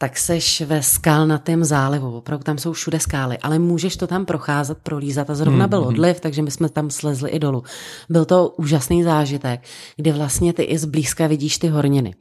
[0.02, 2.18] tak seš ve skalnatém zálivu.
[2.18, 5.88] Opravdu tam jsou všude skály, ale můžeš to tam procházet, prolízat a zrovna byl hmm,
[5.88, 5.96] hmm.
[5.96, 7.64] odliv, takže my jsme tam slezli i dolů.
[8.10, 9.62] Byl to úžasný zážitek,
[9.96, 12.16] kdy vlastně ty i zblízka vidíš ty horniny.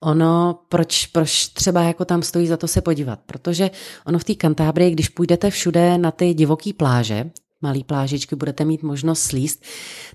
[0.00, 3.18] Ono, proč, proč třeba jako tam stojí za to se podívat?
[3.26, 3.70] Protože
[4.06, 7.30] ono v té Kantábrii, když půjdete všude na ty divoké pláže,
[7.64, 9.64] malý plážičky budete mít možnost slíst,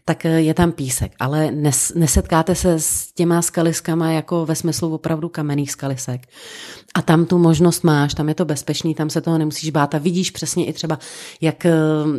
[0.05, 1.12] tak eh, je tam písek.
[1.19, 6.21] Ale nes, nesetkáte se s těma skaliskama jako ve smyslu opravdu kamenných skalisek.
[6.93, 9.97] A tam tu možnost máš, tam je to bezpečný, tam se toho nemusíš bát a
[9.97, 10.99] vidíš přesně i třeba,
[11.41, 11.73] jak eh,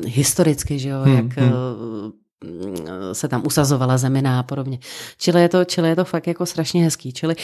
[0.06, 4.78] historicky, že jo, hmm, jak hmm eh, se tam usazovala zemina a podobně.
[5.18, 7.12] Čili je to, čili je to fakt jako strašně hezký.
[7.12, 7.36] Čili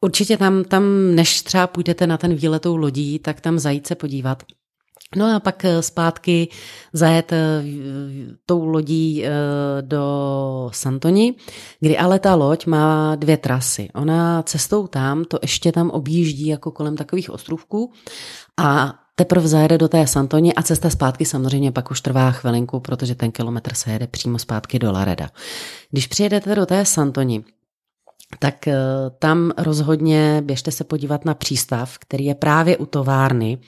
[0.00, 4.42] určitě tam, tam, než třeba půjdete na ten výletou lodí, tak tam zajít se podívat.
[5.16, 6.48] No a pak eh, zpátky
[6.92, 7.62] zajet eh,
[8.46, 9.30] tou lodí eh,
[9.80, 11.34] do Santoni,
[11.80, 13.88] kdy ale ta loď má dvě trasy.
[13.94, 17.92] Ona cestou tam to ještě tam objíždí jako kolem takových ostrovků
[18.56, 23.14] a teprve zajede do té Santoni a cesta zpátky samozřejmě pak už trvá chvilinku, protože
[23.14, 25.28] ten kilometr se jede přímo zpátky do Lareda.
[25.90, 27.44] Když přijedete do té Santoni,
[28.38, 28.68] tak
[29.18, 33.58] tam rozhodně běžte se podívat na přístav, který je právě u továrny,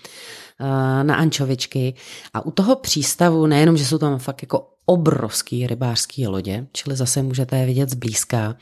[1.02, 1.94] na ančovičky.
[2.34, 7.22] A u toho přístavu nejenom, že jsou tam fakt jako obrovský rybářský lodě, čili zase
[7.22, 8.56] můžete je vidět zblízka.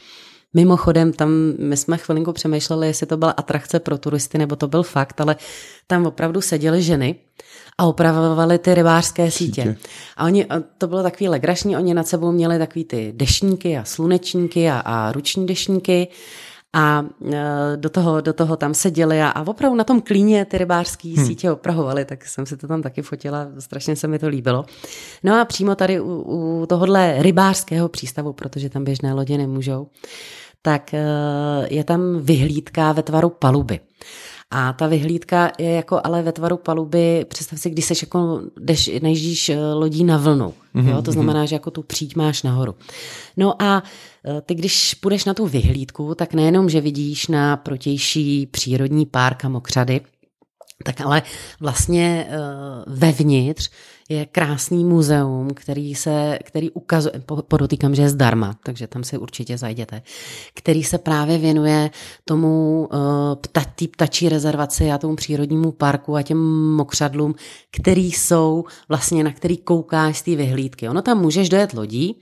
[0.55, 4.83] Mimochodem, tam my jsme chvilinku přemýšleli, jestli to byla atrakce pro turisty, nebo to byl
[4.83, 5.37] fakt, ale
[5.87, 7.15] tam opravdu seděly ženy
[7.79, 9.63] a opravovali ty rybářské sítě.
[9.63, 9.77] sítě.
[10.17, 10.47] A oni,
[10.79, 15.13] to bylo takový legrašní, oni nad sebou měli takový ty dešníky a slunečníky a, a
[15.13, 16.09] ruční dešníky
[16.75, 20.59] a e, do toho, do toho tam seděli a, a opravdu na tom klíně ty
[20.59, 21.27] rybářské hmm.
[21.27, 24.65] sítě oprahovali, tak jsem si to tam taky fotila, strašně se mi to líbilo.
[25.23, 29.89] No a přímo tady u, u tohohle rybářského přístavu, protože tam běžné lodě nemůžou,
[30.63, 31.05] tak e,
[31.71, 33.81] je tam vyhlídka ve tvaru paluby.
[34.57, 38.91] A ta vyhlídka je jako ale ve tvaru paluby, představ si, když seš jako, jdeš,
[39.49, 40.89] eh, lodí na vlnu, mm-hmm.
[40.89, 41.03] jo?
[41.03, 42.75] to znamená, že jako tu příď máš nahoru.
[43.37, 43.83] No a
[44.25, 49.45] eh, ty, když půjdeš na tu vyhlídku, tak nejenom, že vidíš na protější přírodní párk
[49.45, 50.01] a mokřady,
[50.83, 51.23] tak ale
[51.61, 53.71] vlastně uh, vevnitř
[54.09, 59.59] je krásný muzeum, který se, který ukazuje, podotýkám, že je zdarma, takže tam si určitě
[59.59, 60.03] zajděte,
[60.55, 61.91] který se právě věnuje
[62.25, 62.99] tomu uh,
[63.35, 66.39] pta, tý ptačí rezervaci a tomu přírodnímu parku a těm
[66.77, 67.35] mokřadlům,
[67.71, 70.89] který jsou vlastně, na který koukáš z té vyhlídky.
[70.89, 72.21] Ono tam můžeš dojet lodí,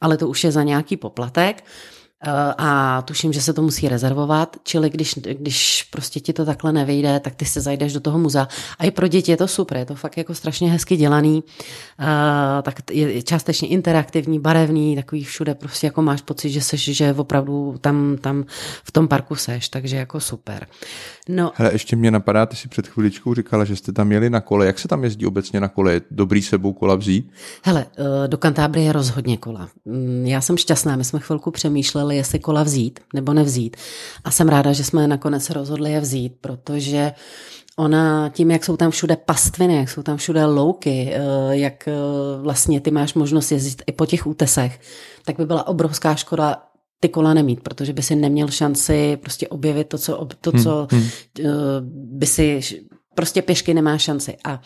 [0.00, 1.97] ale to už je za nějaký poplatek, Eh,
[2.58, 7.20] a tuším, že se to musí rezervovat, čili když, když prostě ti to takhle nevejde,
[7.20, 8.48] tak ty se zajdeš do toho muzea.
[8.78, 12.06] A i pro děti je to super, je to fakt jako strašně hezky dělaný, uh,
[12.62, 17.74] tak je částečně interaktivní, barevný, takový všude prostě jako máš pocit, že seš, že opravdu
[17.80, 18.44] tam, tam
[18.84, 20.66] v tom parku seš, takže jako super.
[21.28, 21.52] No.
[21.54, 24.66] Hele, ještě mě napadá, ty si před chviličkou říkala, že jste tam jeli na kole.
[24.66, 25.92] Jak se tam jezdí obecně na kole?
[25.92, 27.30] Je dobrý sebou kola vzít?
[27.62, 29.68] Hele, eh, do Kantábry je rozhodně kola.
[29.84, 33.76] Mm, já jsem šťastná, my jsme chvilku přemýšleli, jestli kola vzít nebo nevzít.
[34.24, 37.12] A jsem ráda, že jsme nakonec rozhodli je vzít, protože
[37.78, 41.92] Ona tím, jak jsou tam všude pastviny, jak jsou tam všude louky, eh, jak eh,
[42.42, 44.80] vlastně ty máš možnost jezdit i po těch útesech,
[45.24, 46.56] tak by byla obrovská škoda
[47.00, 51.00] ty kola nemít, protože by si neměl šanci prostě objevit to, co, to, co hmm,
[51.00, 51.10] hmm.
[52.18, 52.60] by si,
[53.14, 54.36] prostě pěšky nemá šanci.
[54.44, 54.60] A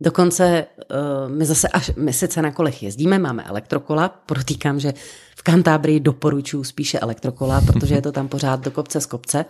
[0.00, 4.94] dokonce uh, my zase až, my sice na kolech jezdíme, máme elektrokola, protýkám, že
[5.36, 9.44] v Kantábrii doporučuji spíše elektrokola, protože je to tam pořád do kopce z kopce,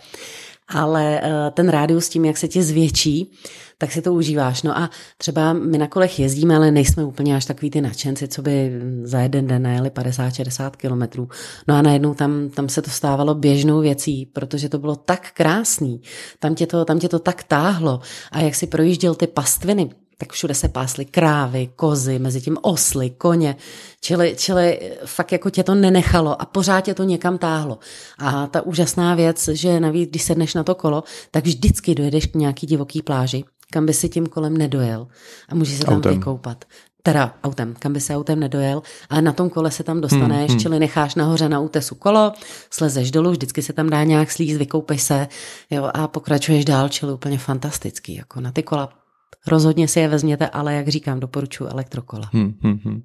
[0.69, 3.33] ale uh, ten rádius tím, jak se ti zvětší,
[3.79, 4.63] tak si to užíváš.
[4.63, 8.43] No a třeba my na kolech jezdíme, ale nejsme úplně až takový ty nadšenci, co
[8.43, 11.29] by za jeden den najeli 50-60 kilometrů.
[11.69, 16.01] No a najednou tam, tam se to stávalo běžnou věcí, protože to bylo tak krásný,
[16.39, 18.01] tam tě to, tam tě to tak táhlo
[18.33, 23.11] a jak si projížděl ty pastviny, tak všude se pásly krávy, kozy, mezi tím osly,
[23.11, 23.57] koně,
[24.01, 27.79] čili, čili fakt jako tě to nenechalo a pořád tě to někam táhlo.
[28.19, 32.35] A ta úžasná věc, že navíc, když sedneš na to kolo, tak vždycky dojedeš k
[32.35, 35.07] nějaký divoký pláži, kam by si tím kolem nedojel
[35.49, 36.15] a můžeš se tam autem.
[36.15, 36.65] vykoupat.
[37.03, 40.49] Teda autem, kam by se autem nedojel, ale na tom kole se tam dostaneš, hmm,
[40.49, 40.59] hmm.
[40.59, 42.33] čili necháš nahoře na útesu kolo,
[42.71, 45.29] slezeš dolů, vždycky se tam dá nějak slíz, vykoupeš se
[45.71, 48.15] jo, a pokračuješ dál, čili úplně fantastický.
[48.15, 49.06] Jako na ty kola
[49.47, 52.31] rozhodně si je vezměte, ale jak říkám, doporučuji elektrokola.
[52.33, 53.03] Hmm, hmm, hmm.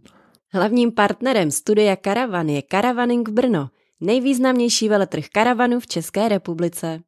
[0.53, 3.69] Hlavním partnerem studia Karavan je Karavaning v Brno,
[4.01, 6.99] nejvýznamnější veletrh karavanů v České republice.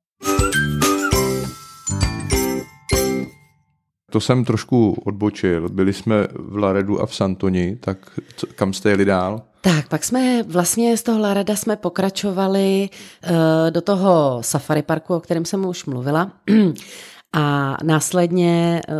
[4.11, 5.69] To jsem trošku odbočil.
[5.69, 7.97] Byli jsme v Laredu a v Santoni, tak
[8.35, 9.41] co, kam jste jeli dál?
[9.61, 13.35] Tak, pak jsme vlastně z toho Lareda jsme pokračovali uh,
[13.69, 16.31] do toho safari parku, o kterém jsem už mluvila.
[17.33, 18.95] A následně eh,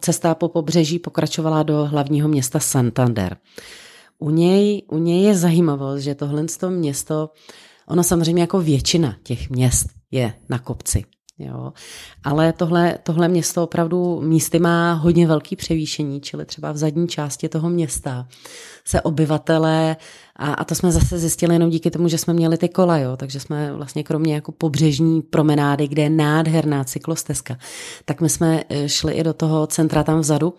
[0.00, 3.36] cesta po pobřeží pokračovala do hlavního města Santander.
[4.18, 7.30] U něj, u něj je zajímavost, že tohle město,
[7.88, 11.04] ono samozřejmě jako většina těch měst je na kopci.
[11.38, 11.72] Jo.
[12.24, 17.48] Ale tohle, tohle město opravdu místy má hodně velký převýšení, čili třeba v zadní části
[17.48, 18.28] toho města
[18.84, 19.96] se obyvatelé
[20.42, 23.16] a, a to jsme zase zjistili jenom díky tomu, že jsme měli ty kola, jo,
[23.16, 27.58] takže jsme vlastně kromě jako pobřežní promenády, kde je nádherná cyklostezka,
[28.04, 30.54] tak my jsme e, šli i do toho centra tam vzadu.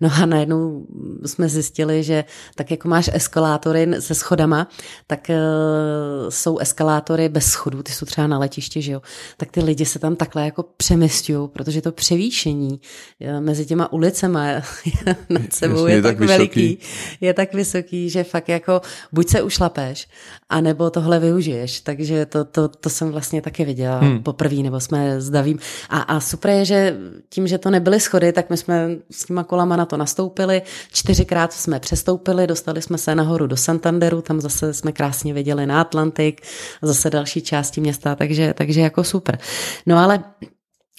[0.00, 0.86] No a najednou
[1.26, 4.68] jsme zjistili, že tak jako máš eskalátory se schodama,
[5.06, 9.02] tak uh, jsou eskalátory bez schodů, ty jsou třeba na letišti, že jo,
[9.36, 12.80] tak ty lidi se tam takhle jako přemysťují, protože to převýšení
[13.20, 14.46] e, mezi těma ulicema
[15.28, 16.78] nad sebou Jasně, je, je tak, tak veliký,
[17.20, 18.80] je tak vysoký, že fakt jako
[19.12, 20.08] buď se ušlapeš,
[20.48, 21.80] anebo tohle využiješ.
[21.80, 24.22] Takže to, to, to jsem vlastně taky viděla hmm.
[24.22, 25.58] poprvé, nebo jsme s Davím.
[25.90, 26.96] A, a super je, že
[27.28, 30.62] tím, že to nebyly schody, tak my jsme s těma kolama na to nastoupili.
[30.92, 35.80] Čtyřikrát jsme přestoupili, dostali jsme se nahoru do Santanderu, tam zase jsme krásně viděli na
[35.80, 36.40] Atlantik,
[36.82, 39.38] zase další části města, takže, takže jako super.
[39.86, 40.24] No ale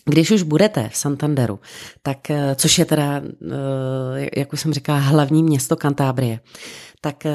[0.05, 1.59] když už budete v Santanderu,
[2.03, 6.39] tak, eh, což je teda, eh, jak už jsem říkala, hlavní město Kantábrie,
[7.01, 7.33] tak eh,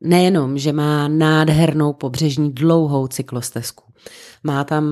[0.00, 3.84] nejenom, že má nádhernou pobřežní dlouhou cyklostezku,
[4.42, 4.84] má tam,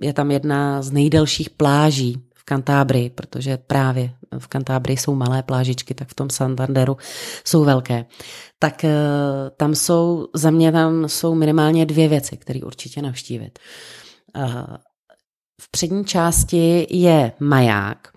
[0.00, 5.94] je tam jedna z nejdelších pláží v Kantábrii, protože právě v Kantábrii jsou malé plážičky,
[5.94, 6.96] tak v tom Santanderu
[7.44, 8.04] jsou velké.
[8.58, 8.84] Tak
[9.56, 13.58] tam jsou, za mě tam jsou minimálně dvě věci, které určitě navštívit.
[15.60, 18.08] V přední části je maják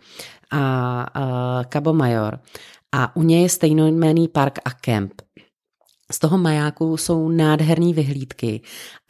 [0.52, 2.40] a, a Cabo Major
[2.92, 5.22] a u něj je stejnojmenný park a kemp.
[6.12, 8.62] Z toho majáku jsou nádherné vyhlídky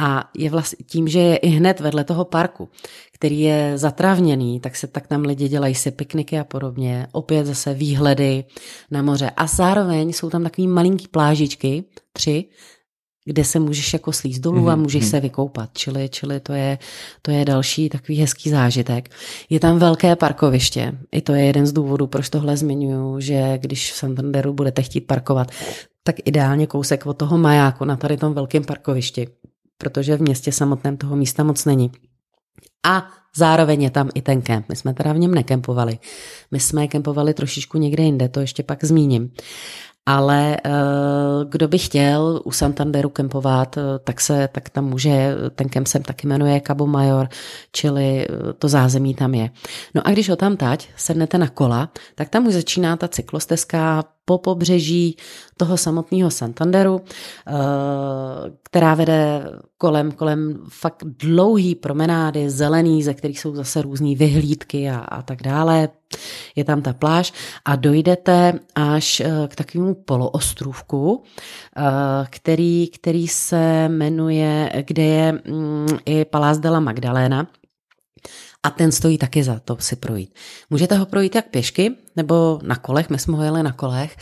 [0.01, 2.69] a je vlastně tím, že je i hned vedle toho parku,
[3.13, 7.07] který je zatravněný, tak se tak tam lidi dělají si pikniky a podobně.
[7.11, 8.43] Opět zase výhledy
[8.91, 9.31] na moře.
[9.37, 12.45] A zároveň jsou tam takový malinký plážičky, tři,
[13.25, 14.71] kde se můžeš jako slíst dolů mm-hmm.
[14.71, 15.09] a mhm, můžeš mm-hmm.
[15.09, 15.69] se vykoupat.
[15.73, 16.77] Čili, čili to, je,
[17.21, 19.09] to je další takový hezký zážitek.
[19.49, 20.91] Je tam velké parkoviště.
[21.11, 25.01] I to je jeden z důvodů, proč tohle zmiňuju, že když v Santanderu budete chtít
[25.01, 25.51] parkovat,
[26.07, 29.27] tak ideálně kousek od toho majáku na tady tom velkém parkovišti,
[29.77, 31.91] protože v městě samotném toho místa moc není.
[32.85, 34.69] A zároveň je tam i ten kemp.
[34.69, 35.99] My jsme teda v něm nekempovali.
[36.51, 39.31] My jsme kempovali trošičku někde jinde, to ještě pak zmíním
[40.05, 40.71] ale eh,
[41.49, 45.99] kdo by chtěl u Santanderu kempovat, eh, tak se tak tam může, ten kemp se
[45.99, 47.29] taky jmenuje Cabo Major,
[47.71, 49.49] čili eh, to zázemí tam je.
[49.95, 54.03] No a když ho tam tať sednete na kola, tak tam už začíná ta cyklostezka
[54.25, 55.17] po pobřeží
[55.57, 57.51] toho samotného Santanderu, eh,
[58.63, 59.43] která vede
[59.77, 65.41] kolem, kolem fakt dlouhý promenády, zelený, ze kterých jsou zase různé vyhlídky a, a tak
[65.41, 65.89] dále.
[66.55, 67.33] Je tam ta pláž
[67.65, 71.23] a dojdete až eh, k takovému poloostrůvku,
[71.77, 71.81] eh,
[72.29, 77.47] který, který se jmenuje, kde je mm, i Palás de la Magdalena,
[78.65, 80.35] a ten stojí taky za to si projít.
[80.69, 84.17] Můžete ho projít jak pěšky, nebo na kolech, my jsme ho jeli na kolech,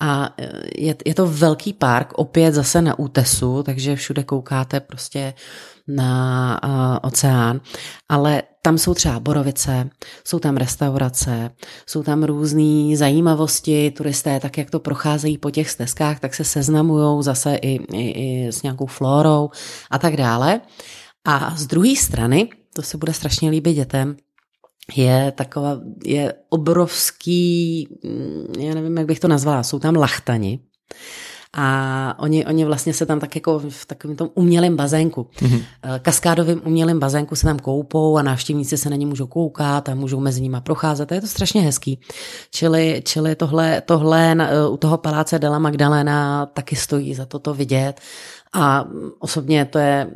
[0.00, 5.34] a e, je, je to velký park, opět zase na útesu, takže všude koukáte prostě
[5.88, 7.60] na uh, oceán,
[8.08, 9.90] ale tam jsou třeba borovice,
[10.24, 11.50] jsou tam restaurace,
[11.86, 17.22] jsou tam různé zajímavosti, turisté, tak jak to procházejí po těch stezkách, tak se seznamují
[17.22, 19.50] zase i, i, i s nějakou florou
[19.90, 20.60] a tak dále.
[21.24, 24.16] A z druhé strany to se bude strašně líbit dětem,
[24.96, 30.60] je taková, je obrovský, mm, já nevím, jak bych to nazvala, jsou tam lachtani,
[31.56, 35.62] a oni, oni vlastně se tam tak jako v takovém tom umělém bazénku, mm-hmm.
[36.02, 40.20] kaskádovým umělém bazénku se tam koupou a návštěvníci se na ně můžou koukat a můžou
[40.20, 41.12] mezi nimi procházet.
[41.12, 42.00] A je to strašně hezký.
[42.50, 48.00] Čili, čili tohle, tohle na, u toho paláce Dela Magdalena taky stojí za toto vidět.
[48.52, 48.84] A
[49.18, 50.10] osobně to je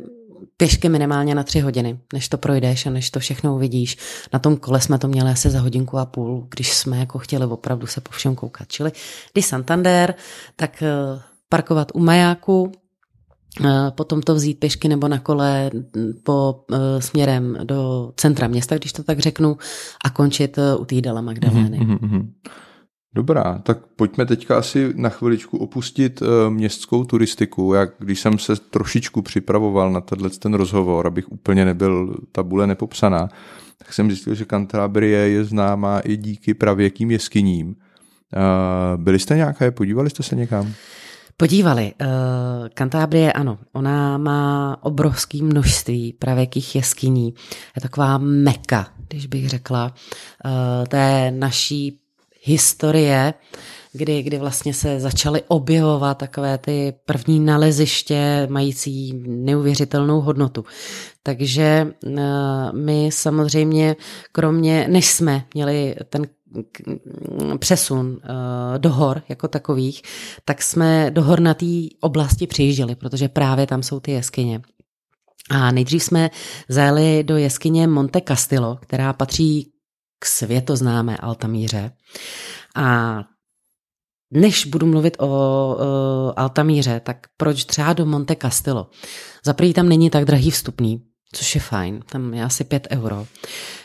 [0.57, 3.97] pěšky minimálně na tři hodiny, než to projdeš a než to všechno uvidíš.
[4.33, 7.45] Na tom kole jsme to měli asi za hodinku a půl, když jsme jako chtěli
[7.45, 8.67] opravdu se po všem koukat.
[8.67, 8.91] Čili
[9.33, 10.15] když Santander,
[10.55, 12.71] tak eh, parkovat u majáku,
[13.65, 15.71] eh, potom to vzít pěšky nebo na kole
[16.23, 19.57] po eh, směrem do centra města, když to tak řeknu,
[20.05, 21.79] a končit u té Dala Magdalény.
[21.79, 22.27] Mm-hmm.
[23.17, 27.73] Dobrá, tak pojďme teďka asi na chviličku opustit uh, městskou turistiku.
[27.73, 33.29] Jak když jsem se trošičku připravoval na tenhle ten rozhovor, abych úplně nebyl tabule nepopsaná,
[33.77, 37.67] tak jsem zjistil, že Cantabrie je známá i díky pravěkým jeskyním.
[37.67, 40.73] Uh, byli jste nějaké, podívali jste se někam?
[41.37, 41.93] Podívali.
[42.73, 47.33] Kantábrie, uh, ano, ona má obrovské množství pravěkých jeskyní.
[47.75, 49.93] Je taková meka, když bych řekla,
[50.87, 51.99] té naší
[52.47, 53.33] historie,
[53.93, 60.65] kdy, kdy vlastně se začaly objevovat takové ty první naleziště mající neuvěřitelnou hodnotu.
[61.23, 62.21] Takže eh,
[62.73, 63.95] my samozřejmě,
[64.31, 66.27] kromě, než jsme měli ten
[67.59, 70.01] přesun eh, do hor jako takových,
[70.45, 71.65] tak jsme do hor na té
[72.01, 74.61] oblasti přijížděli, protože právě tam jsou ty jeskyně.
[75.49, 76.29] A nejdřív jsme
[76.69, 79.71] zajeli do jeskyně Monte Castillo, která patří
[80.19, 81.91] k světoznámé Altamíře.
[82.75, 83.19] A
[84.31, 88.89] než budu mluvit o, o Altamíře, tak proč třeba do Monte Castillo?
[89.45, 91.03] Za tam není tak drahý vstupný,
[91.33, 93.27] což je fajn, tam je asi 5 euro.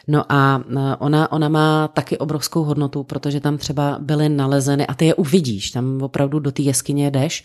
[0.08, 4.94] No a e, ona, ona má taky obrovskou hodnotu, protože tam třeba byly nalezeny, a
[4.94, 7.44] ty je uvidíš, tam opravdu do té jeskyně jdeš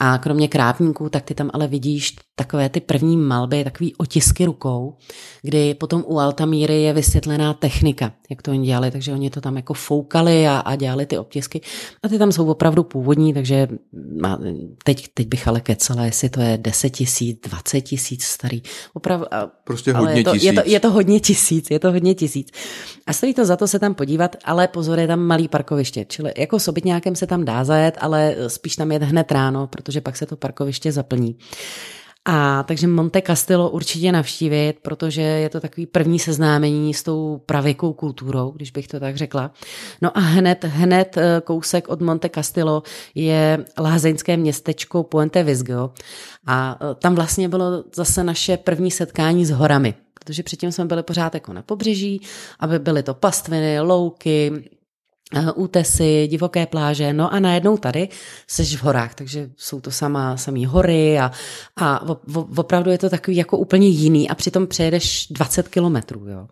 [0.00, 4.96] a kromě krátníků, tak ty tam ale vidíš takové ty první malby, takový otisky rukou,
[5.42, 9.56] kdy potom u Altamíry je vysvětlená technika, jak to oni dělali, takže oni to tam
[9.56, 11.60] jako foukali a, a dělali ty otisky
[12.02, 13.68] a ty tam jsou opravdu původní, takže
[14.20, 14.38] má,
[14.84, 18.62] teď, teď bych ale kecala, jestli to je 10 tisíc, 20 tisíc starý,
[18.94, 19.26] opravdu.
[19.64, 20.46] Prostě hodně je to, tisíc.
[20.46, 22.48] Je to, je to hodně tisíc, je to hodně tisíc.
[23.06, 26.32] A stojí to za to se tam podívat, ale pozor, je tam malý parkoviště, čili
[26.36, 30.26] jako sobytňákem se tam dá zajet, ale spíš tam jet hned ráno, protože pak se
[30.26, 31.36] to parkoviště zaplní.
[32.30, 37.92] A takže Monte Castillo určitě navštívit, protože je to takový první seznámení s tou pravěkou
[37.92, 39.50] kulturou, když bych to tak řekla.
[40.02, 42.82] No a hned, hned eh, kousek od Monte Castillo
[43.14, 45.90] je lázeňské městečko Puente Vizgo
[46.46, 51.02] a eh, tam vlastně bylo zase naše první setkání s horami, protože předtím jsme byli
[51.02, 52.20] pořád jako na pobřeží,
[52.60, 54.52] aby byly to pastviny, louky,
[55.34, 58.08] Eh, útesy, divoké pláže, no a najednou tady
[58.46, 61.30] seš v horách, takže jsou to sama, samý hory a,
[61.76, 62.04] a
[62.56, 66.48] opravdu je to takový jako úplně jiný a přitom přejedeš 20 kilometrů, jo.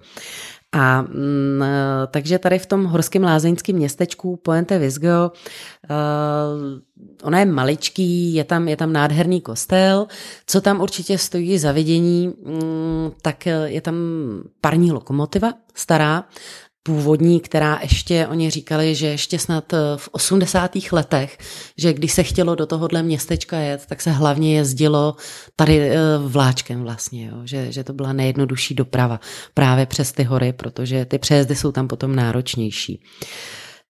[0.76, 5.32] A mm, eh, takže tady v tom horském lázeňském městečku Poente Visgo,
[5.90, 5.96] uh,
[7.22, 10.06] ona je maličký, je tam, je tam nádherný kostel,
[10.46, 13.94] co tam určitě stojí za vidění, mm, tak je tam
[14.60, 16.24] parní lokomotiva, stará,
[16.86, 20.70] původní, která ještě, oni říkali, že ještě snad eh, v 80.
[20.92, 21.38] letech,
[21.78, 25.16] že když se chtělo do tohohle městečka jet, tak se hlavně jezdilo
[25.56, 27.36] tady eh, vláčkem vlastně, jo?
[27.44, 29.20] Že, že to byla nejjednodušší doprava
[29.54, 33.02] právě přes ty hory, protože ty přejezdy jsou tam potom náročnější.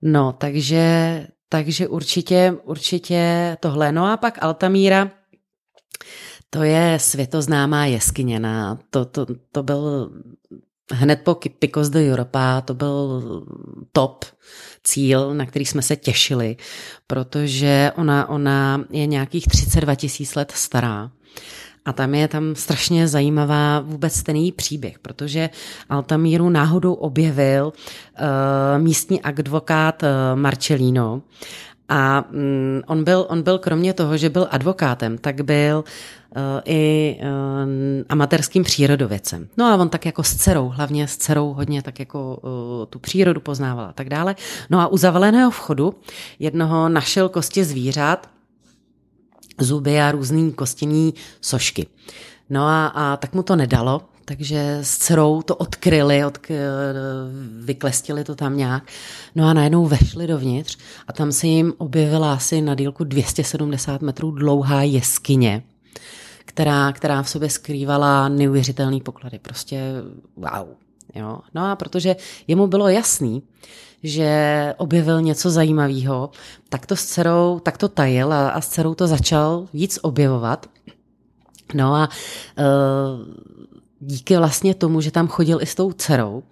[0.03, 3.93] No, takže, takže určitě, určitě tohle.
[3.93, 5.11] No a pak Altamíra,
[6.51, 8.41] to je světoznámá jeskyně.
[8.91, 10.11] To, to, to byl
[10.93, 13.23] hned po Picos de Europa to byl
[13.93, 14.25] top
[14.85, 16.57] cíl, na který jsme se těšili,
[17.07, 21.11] protože ona, ona je nějakých 32 tisíc let stará.
[21.85, 25.51] A tam je tam strašně zajímavá vůbec ten její příběh, protože
[25.89, 31.23] Altamíru náhodou objevil uh, místní advokát uh, Marcelino
[31.89, 35.85] a um, on, byl, on byl kromě toho, že byl advokátem, tak byl
[36.39, 39.49] Eh, i eh, amatérským přírodovědcem.
[39.57, 42.99] No a on tak jako s dcerou, hlavně s dcerou hodně tak jako eh, tu
[42.99, 44.37] přírodu poznával a tak dále.
[44.71, 45.95] No a u zavaleného vchodu
[46.39, 48.29] jednoho našel kosti zvířat,
[49.61, 51.87] zuby a různý kostění sošky.
[52.51, 56.51] No a, a tak mu to nedalo, takže s dcerou to odkryli, odk-
[57.65, 58.83] vyklestili to tam nějak.
[59.35, 64.31] No a najednou vešli dovnitř a tam se jim objevila asi na dílku 270 metrů
[64.31, 65.63] dlouhá jeskyně,
[66.45, 69.39] která, která v sobě skrývala neuvěřitelné poklady.
[69.39, 69.93] Prostě
[70.37, 70.69] wow.
[71.15, 71.39] Jo?
[71.55, 72.17] No a protože
[72.47, 73.43] jemu bylo jasný,
[74.03, 76.31] že objevil něco zajímavého,
[76.69, 80.67] tak to s dcerou, tak to tajil a, a s dcerou to začal víc objevovat.
[81.75, 82.09] No a
[82.59, 82.65] uh,
[84.07, 86.43] díky vlastně tomu, že tam chodil i s tou dcerou,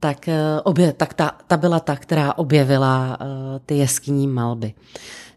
[0.00, 0.34] tak, uh,
[0.64, 3.26] obě, tak ta, ta byla ta, která objevila uh,
[3.66, 4.74] ty jeskyní malby.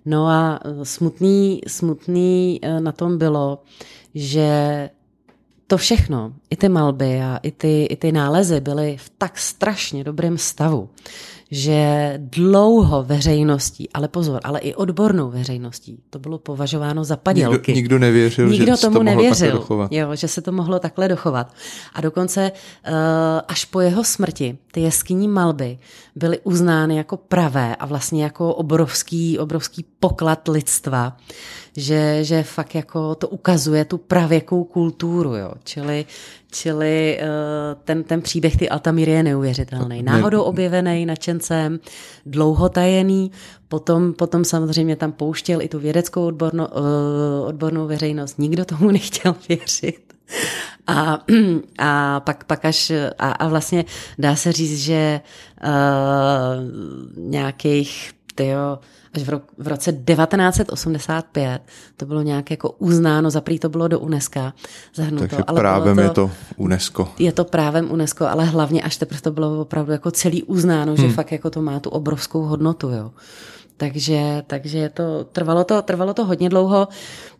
[0.06, 3.64] No a smutný, smutný na tom bylo,
[4.16, 4.90] že
[5.68, 10.04] to všechno, i ty malby a i ty, i ty nálezy byly v tak strašně
[10.04, 10.90] dobrém stavu,
[11.52, 17.72] že dlouho veřejností, ale pozor, ale i odbornou veřejností, to bylo považováno za padělky.
[17.72, 19.66] Nikdo, nikdo nevěřil, nikdo že tomu to mohlo nevěřil.
[19.92, 21.54] Jo, že se to mohlo takhle dochovat.
[21.94, 22.94] A dokonce uh,
[23.48, 25.78] až po jeho smrti ty jeskyní malby
[26.18, 31.18] byly uznány jako pravé a vlastně jako obrovský, obrovský poklad lidstva,
[31.76, 35.52] že, že fakt jako to ukazuje tu pravěkou kulturu, jo.
[35.64, 36.06] Čili,
[36.52, 37.28] čili uh,
[37.84, 40.04] ten, ten příběh ty Altamíry je neuvěřitelný.
[40.04, 41.80] Náhodou objevený nadšencem,
[42.26, 43.32] dlouho tajený,
[43.68, 48.40] potom, potom samozřejmě tam pouštěl i tu vědeckou odborno, uh, odbornou veřejnost.
[48.40, 50.14] Nikdo tomu nechtěl věřit.
[50.88, 51.24] A,
[51.80, 53.86] a pak, pak až, a, a vlastně
[54.20, 55.22] dá se říct, že
[55.64, 55.70] uh,
[57.30, 58.80] nějakých, tyjo,
[59.14, 61.62] až v, ro, v roce 1985
[61.98, 64.54] to bylo nějak jako uznáno, zaprý to bylo do UNESCO
[64.94, 65.28] zahrnuto.
[65.28, 67.10] Takže ale právem to, je to UNESCO.
[67.20, 71.02] Je to právem UNESCO, ale hlavně až teprve to bylo opravdu jako celý uznáno, hmm.
[71.10, 73.12] že fakt jako to má tu obrovskou hodnotu, jo.
[73.78, 76.88] Takže, takže to, trvalo to, trvalo to hodně dlouho.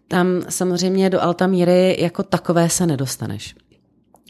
[0.08, 3.56] Tam samozřejmě do Altamíry jako takové se nedostaneš.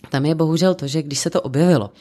[0.10, 1.92] Tam je bohužel to, že když se to objevilo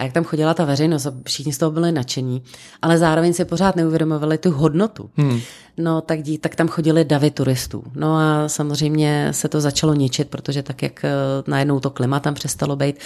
[0.00, 2.42] a jak tam chodila ta veřejnost, všichni z toho byli nadšení,
[2.82, 5.10] ale zároveň si pořád neuvědomovali tu hodnotu.
[5.16, 5.40] Hmm.
[5.76, 7.84] No tak, dí, tak tam chodili davy turistů.
[7.94, 11.10] No a samozřejmě se to začalo ničit, protože tak, jak eh,
[11.46, 12.96] najednou to klima tam přestalo být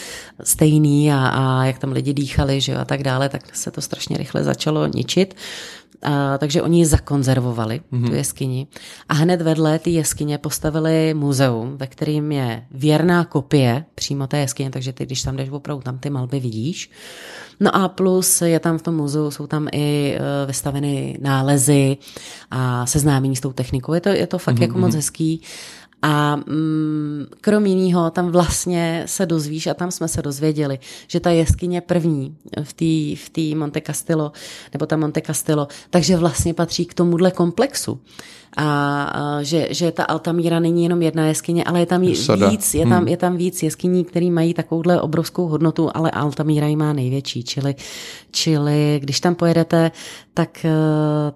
[0.43, 3.81] stejný a, a jak tam lidi dýchali že jo, a tak dále, tak se to
[3.81, 5.35] strašně rychle začalo ničit.
[6.05, 8.07] A, takže oni ji zakonzervovali, mm-hmm.
[8.07, 8.67] tu jeskyni.
[9.09, 14.71] A hned vedle ty jeskyně postavili muzeum, ve kterým je věrná kopie přímo té jeskyně,
[14.71, 16.91] takže ty, když tam jdeš opravdu, tam ty malby vidíš.
[17.61, 21.97] No a plus je tam v tom muzeu, jsou tam i uh, vystaveny nálezy
[22.51, 23.95] a seznámení s tou technikou.
[23.95, 24.63] Je to, je to fakt mm-hmm.
[24.63, 24.97] jako moc mhm.
[24.97, 25.41] hezký.
[26.07, 30.79] A mm, krom jiného tam vlastně se dozvíš, a tam jsme se dozvěděli,
[31.09, 34.33] že ta jeskyně první v té v tý Monte Castillo,
[34.73, 38.01] nebo ta Monte Castillo, takže vlastně patří k tomuhle komplexu.
[38.57, 42.49] A, a že, že ta Altamíra není jenom jedna jeskyně, ale je tam Sada.
[42.49, 43.09] víc, je tam, hmm.
[43.09, 47.75] je tam víc jeskyní, které mají takovouhle obrovskou hodnotu, ale Altamíra ji má největší, čili,
[48.31, 49.91] čili když tam pojedete,
[50.35, 50.67] tak,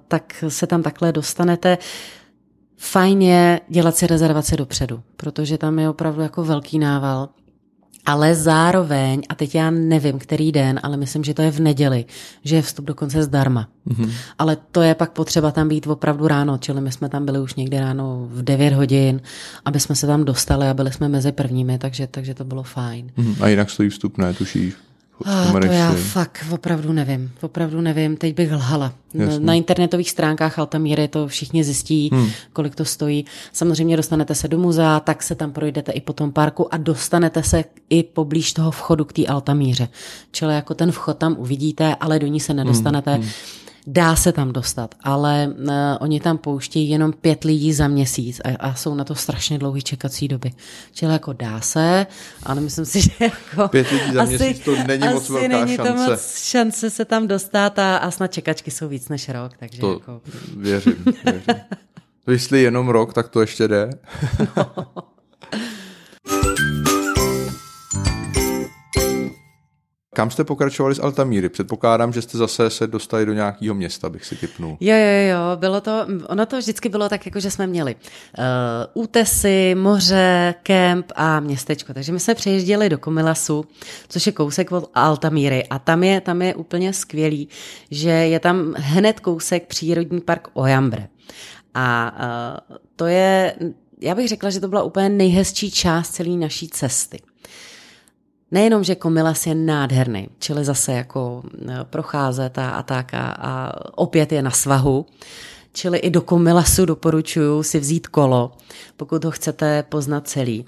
[0.08, 1.78] tak se tam takhle dostanete.
[2.80, 7.28] Fajn je dělat si rezervace dopředu, protože tam je opravdu jako velký nával.
[8.08, 12.04] ale zároveň, a teď já nevím, který den, ale myslím, že to je v neděli,
[12.44, 13.68] že je vstup dokonce zdarma.
[13.88, 14.10] Mm-hmm.
[14.38, 17.54] Ale to je pak potřeba tam být opravdu ráno, čili my jsme tam byli už
[17.54, 19.20] někdy ráno v 9 hodin,
[19.64, 23.10] aby jsme se tam dostali a byli jsme mezi prvními, takže, takže to bylo fajn.
[23.18, 23.36] Mm-hmm.
[23.40, 24.74] A jinak stojí vstup, ne, tušíš?
[25.24, 27.30] A to já fakt opravdu nevím.
[27.40, 28.16] Opravdu nevím.
[28.16, 28.92] Teď bych lhala.
[29.14, 29.40] Jasně.
[29.40, 32.30] Na internetových stránkách Altamíry to všichni zjistí, hmm.
[32.52, 33.24] kolik to stojí.
[33.52, 37.42] Samozřejmě dostanete se do muzea, tak se tam projdete i po tom parku a dostanete
[37.42, 39.88] se i poblíž toho vchodu k té Altamíře.
[40.30, 43.10] Čili jako ten vchod tam uvidíte, ale do ní se nedostanete.
[43.10, 43.22] Hmm.
[43.22, 43.30] Hmm.
[43.86, 45.70] Dá se tam dostat, ale uh,
[46.00, 49.82] oni tam pouštějí jenom pět lidí za měsíc a, a jsou na to strašně dlouhé
[49.82, 50.52] čekací doby.
[50.92, 52.06] Čili jako dá se,
[52.42, 53.68] ale myslím si, že jako...
[53.68, 55.92] Pět lidí za asi, měsíc to není asi moc velká není šance.
[55.92, 59.80] to moc šance se tam dostat a, a snad čekačky jsou víc než rok, takže
[59.80, 60.20] to jako...
[60.56, 61.54] věřím, věřím.
[62.30, 63.90] Jestli jenom rok, tak to ještě jde.
[64.56, 64.94] no.
[70.18, 71.48] Kam jste pokračovali z Altamíry?
[71.48, 74.76] Předpokládám, že jste zase se dostali do nějakého města, bych si typnul.
[74.80, 79.02] Jo, jo, jo, bylo to, ono to vždycky bylo tak, jako že jsme měli uh,
[79.02, 81.94] útesy, moře, kemp a městečko.
[81.94, 83.64] Takže my jsme přeježděli do Komilasu,
[84.08, 87.48] což je kousek od Altamíry a tam je, tam je úplně skvělý,
[87.90, 91.08] že je tam hned kousek přírodní park Ojambre.
[91.74, 92.16] A
[92.70, 93.54] uh, to je,
[94.00, 97.18] já bych řekla, že to byla úplně nejhezčí část celé naší cesty.
[98.50, 103.72] Nejenom, že Komilas je nádherný, čili zase jako e, procházet a, a tak a, a
[103.96, 105.06] opět je na svahu,
[105.72, 108.52] čili i do Komilasu doporučuji si vzít kolo,
[108.96, 110.64] pokud ho chcete poznat celý.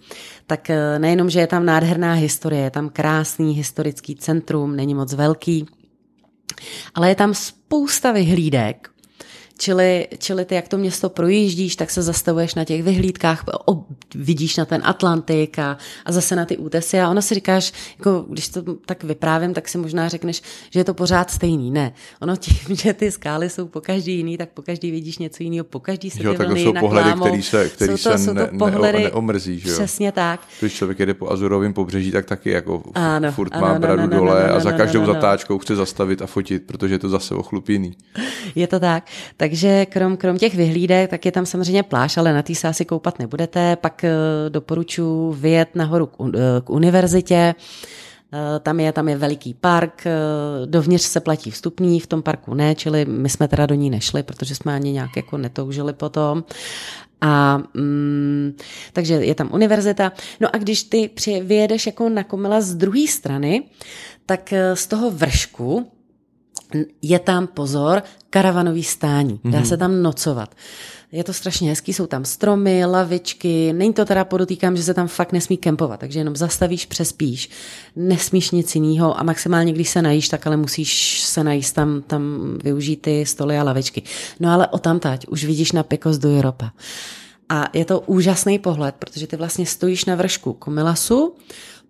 [0.47, 5.15] Tak e, nejenom, že je tam nádherná historie, je tam krásný historický centrum, není moc
[5.15, 5.67] velký,
[6.95, 8.91] ale je tam spousta vyhlídek,
[9.61, 13.85] Čili, čili ty, jak to město projíždíš, tak se zastavuješ na těch vyhlídkách, o,
[14.15, 18.25] vidíš na ten Atlantik a, a zase na ty útesy a ono si říkáš, jako,
[18.29, 21.71] když to tak vyprávím, tak si možná řekneš, že je to pořád stejný.
[21.71, 25.43] Ne, ono tím, že ty skály jsou po každý jiný, tak po každý vidíš něco
[25.43, 28.35] jiného, po každý se jo, tak jsou pohledy, který se, který jsou to, se jsou
[28.35, 29.61] to ne, pohledy, ne, neomrzí.
[29.61, 29.75] Že jo?
[29.75, 30.41] Přesně tak.
[30.61, 34.03] Když člověk jede po Azurovém pobřeží, tak taky jako ano, furt ano, má ano, bradu
[34.03, 35.15] ano, dole ano, a za každou ano, ano.
[35.15, 37.97] zatáčkou chce zastavit a fotit, protože je to zase ochlupěný.
[38.55, 39.05] Je to tak.
[39.51, 42.85] Takže krom, krom těch vyhlídek, tak je tam samozřejmě pláž, ale na té se asi
[42.85, 43.77] koupat nebudete.
[43.77, 44.11] Pak eh,
[44.49, 47.55] doporučuji vyjet nahoru k, eh, k univerzitě.
[48.33, 50.05] Eh, tam je, tam je veliký park,
[50.65, 54.23] dovnitř se platí vstupní, v tom parku ne, čili my jsme teda do ní nešli,
[54.23, 56.45] protože jsme ani nějak jako netoužili potom.
[57.21, 58.57] A mm,
[58.93, 60.13] takže je tam univerzita.
[60.41, 63.63] No a když ty při, vyjedeš jako na Komila z druhé strany,
[64.27, 65.91] tak z toho vršku,
[67.03, 69.41] je tam pozor, karavanový stání.
[69.45, 69.63] Dá mm-hmm.
[69.65, 70.55] se tam nocovat.
[71.13, 75.09] Je to strašně hezký, jsou tam stromy, lavičky, není to teda podotýkám, že se tam
[75.09, 77.51] fakt nesmí kempovat, takže jenom zastavíš, přespíš,
[77.97, 82.23] nesmíš nic jiného a maximálně, když se najíš, tak ale musíš se najíst tam, tam
[82.65, 84.03] využít ty stoly a lavičky.
[84.41, 86.73] No ale o tamtať už vidíš na Picos do Europa.
[87.49, 91.35] A je to úžasný pohled, protože ty vlastně stojíš na vršku Komilasu,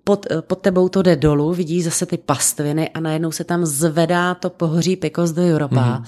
[0.05, 4.35] pod, pod tebou to jde dolů, vidíš zase ty pastviny a najednou se tam zvedá
[4.35, 5.75] to pohoří Picos do Europa.
[5.75, 6.05] Mm-hmm.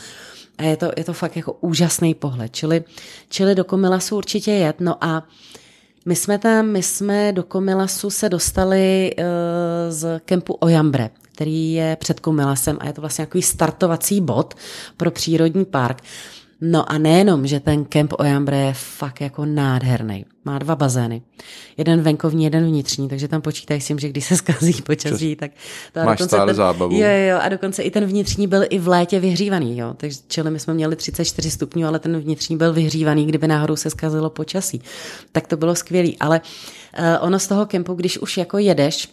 [0.59, 2.55] A je to, je to fakt jako úžasný pohled.
[2.55, 2.85] Čili,
[3.29, 4.77] čili do Komilasu určitě jet.
[4.81, 5.27] No a
[6.07, 9.25] my jsme tam, my jsme do Komilasu se dostali uh,
[9.89, 14.55] z kempu Ojambre, který je před Komilasem a je to vlastně takový startovací bod
[14.97, 16.03] pro přírodní park.
[16.65, 20.25] No a nejenom, že ten kemp Ojambre je fakt jako nádherný.
[20.45, 21.23] Má dva bazény.
[21.77, 25.51] Jeden venkovní, jeden vnitřní, takže tam počítají s tím, že když se zkazí počasí, tak
[25.93, 26.95] to Máš dokonce stále ten, zábavu.
[26.97, 29.95] Jo, jo, a dokonce i ten vnitřní byl i v létě vyhřívaný, jo.
[29.97, 33.91] Takže čili my jsme měli 34 stupňů, ale ten vnitřní byl vyhřívaný, kdyby náhodou se
[33.91, 34.83] zkazilo počasí.
[35.33, 36.09] Tak to bylo skvělé.
[36.21, 36.41] Ale
[36.99, 39.09] uh, ono z toho kempu, když už jako jedeš,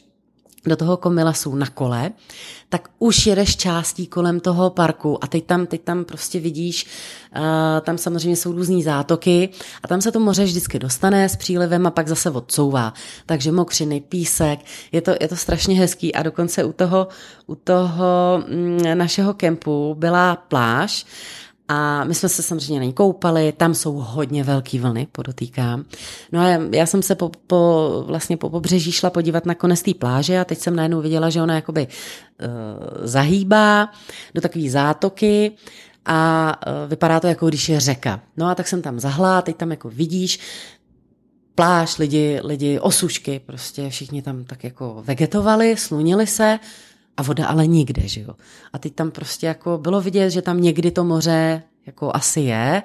[0.65, 2.11] do toho Komilasu na kole,
[2.69, 6.85] tak už jedeš částí kolem toho parku a teď tam, teď tam prostě vidíš,
[7.35, 7.41] uh,
[7.81, 9.49] tam samozřejmě jsou různý zátoky
[9.83, 12.93] a tam se to moře vždycky dostane s přílivem a pak zase odcouvá.
[13.25, 14.59] Takže mokřiny, písek,
[14.91, 17.07] je to, je to strašně hezký a dokonce u toho,
[17.47, 21.05] u toho mm, našeho kempu byla pláž
[21.71, 25.85] a my jsme se samozřejmě na ní koupali, tam jsou hodně velký vlny, podotýkám.
[26.31, 29.93] No a já jsem se po, po, vlastně po pobřeží šla podívat na konec té
[29.93, 32.47] pláže a teď jsem najednou viděla, že ona jakoby uh,
[33.07, 33.89] zahýbá
[34.35, 35.51] do takové zátoky
[36.05, 38.21] a uh, vypadá to jako když je řeka.
[38.37, 40.39] No a tak jsem tam zahla, teď tam jako vidíš,
[41.55, 46.59] pláž, lidi, lidi, osušky, prostě všichni tam tak jako vegetovali, slunili se,
[47.19, 48.35] a voda ale nikde, že jo.
[48.73, 52.83] A teď tam prostě jako bylo vidět, že tam někdy to moře jako asi je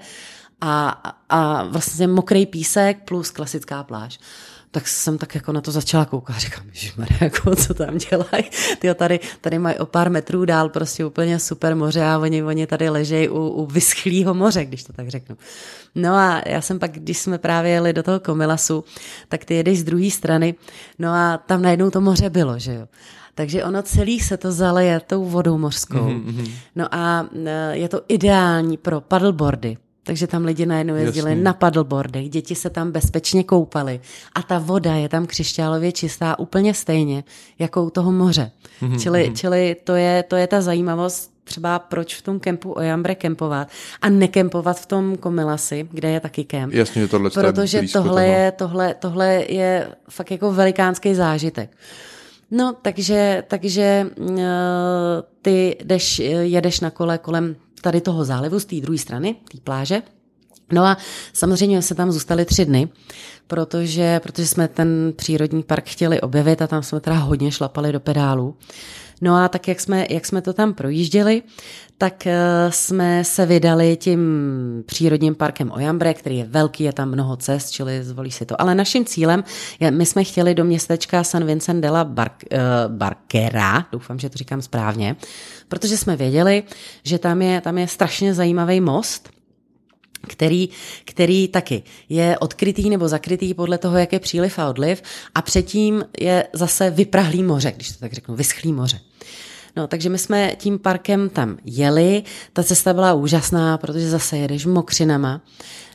[0.61, 0.89] a,
[1.28, 4.18] a vlastně mokrý písek plus klasická pláž.
[4.70, 6.37] tak jsem tak jako na to začala koukat.
[6.39, 8.45] Říkám, že jako co tam dělají.
[8.78, 12.66] Ty tady, tady mají o pár metrů dál prostě úplně super moře a oni, oni
[12.66, 15.37] tady ležejí u, u vyschlého moře, když to tak řeknu.
[15.95, 18.85] No a já jsem pak, když jsme právě jeli do toho Komilasu,
[19.28, 20.55] tak ty jedeš z druhé strany,
[20.99, 22.87] no a tam najednou to moře bylo, že jo.
[23.35, 26.09] Takže ono celý se to zaleje tou vodou mořskou.
[26.09, 26.51] Mm-hmm.
[26.76, 31.43] No a e, je to ideální pro paddleboardy, takže tam lidi najednou jezdili Jasný.
[31.43, 34.01] na paddleboardech, děti se tam bezpečně koupaly
[34.35, 37.24] a ta voda je tam křišťálově čistá úplně stejně
[37.59, 38.51] jako u toho moře.
[38.82, 38.99] Mm-hmm.
[38.99, 43.68] Čili, čili to, je, to je ta zajímavost třeba proč v tom kempu Ojambre kempovat
[44.03, 46.72] a nekempovat v tom Komilasi, kde je taky kemp.
[46.72, 51.70] Jasně, tohle Protože tohle je, tohle, tohle je fakt jako velikánský zážitek.
[52.55, 54.37] No, takže, takže uh,
[55.43, 60.03] ty jdeš, jedeš na kole kolem tady toho zálivu z té druhé strany, té pláže.
[60.75, 60.97] No a
[61.33, 62.89] samozřejmě se tam zůstali tři dny,
[63.47, 68.01] protože, protože jsme ten přírodní park chtěli objevit a tam jsme teda hodně šlapali do
[68.01, 68.57] pedálu.
[69.20, 71.43] No a tak, jak jsme, jak jsme to tam projížděli,
[71.99, 72.37] tak eh,
[72.70, 74.20] jsme se vydali tím
[74.87, 78.61] přírodním parkem Ojambre, který je velký, je tam mnoho cest, čili zvolí si to.
[78.61, 79.45] Ale naším cílem,
[79.81, 82.59] je, my jsme chtěli do městečka San Vincent de la Bar, uh,
[82.97, 85.16] Barquera, doufám, že to říkám správně,
[85.68, 86.62] protože jsme věděli,
[87.05, 89.29] že tam je, tam je strašně zajímavý most,
[90.29, 90.68] který,
[91.05, 95.03] který taky je odkrytý nebo zakrytý podle toho, jak je příliv a odliv
[95.35, 99.01] a předtím je zase vyprahlý moře, když to tak řeknu, vyschlý moře.
[99.77, 102.22] No, takže my jsme tím parkem tam jeli,
[102.53, 105.41] ta cesta byla úžasná, protože zase jedeš mokřinama.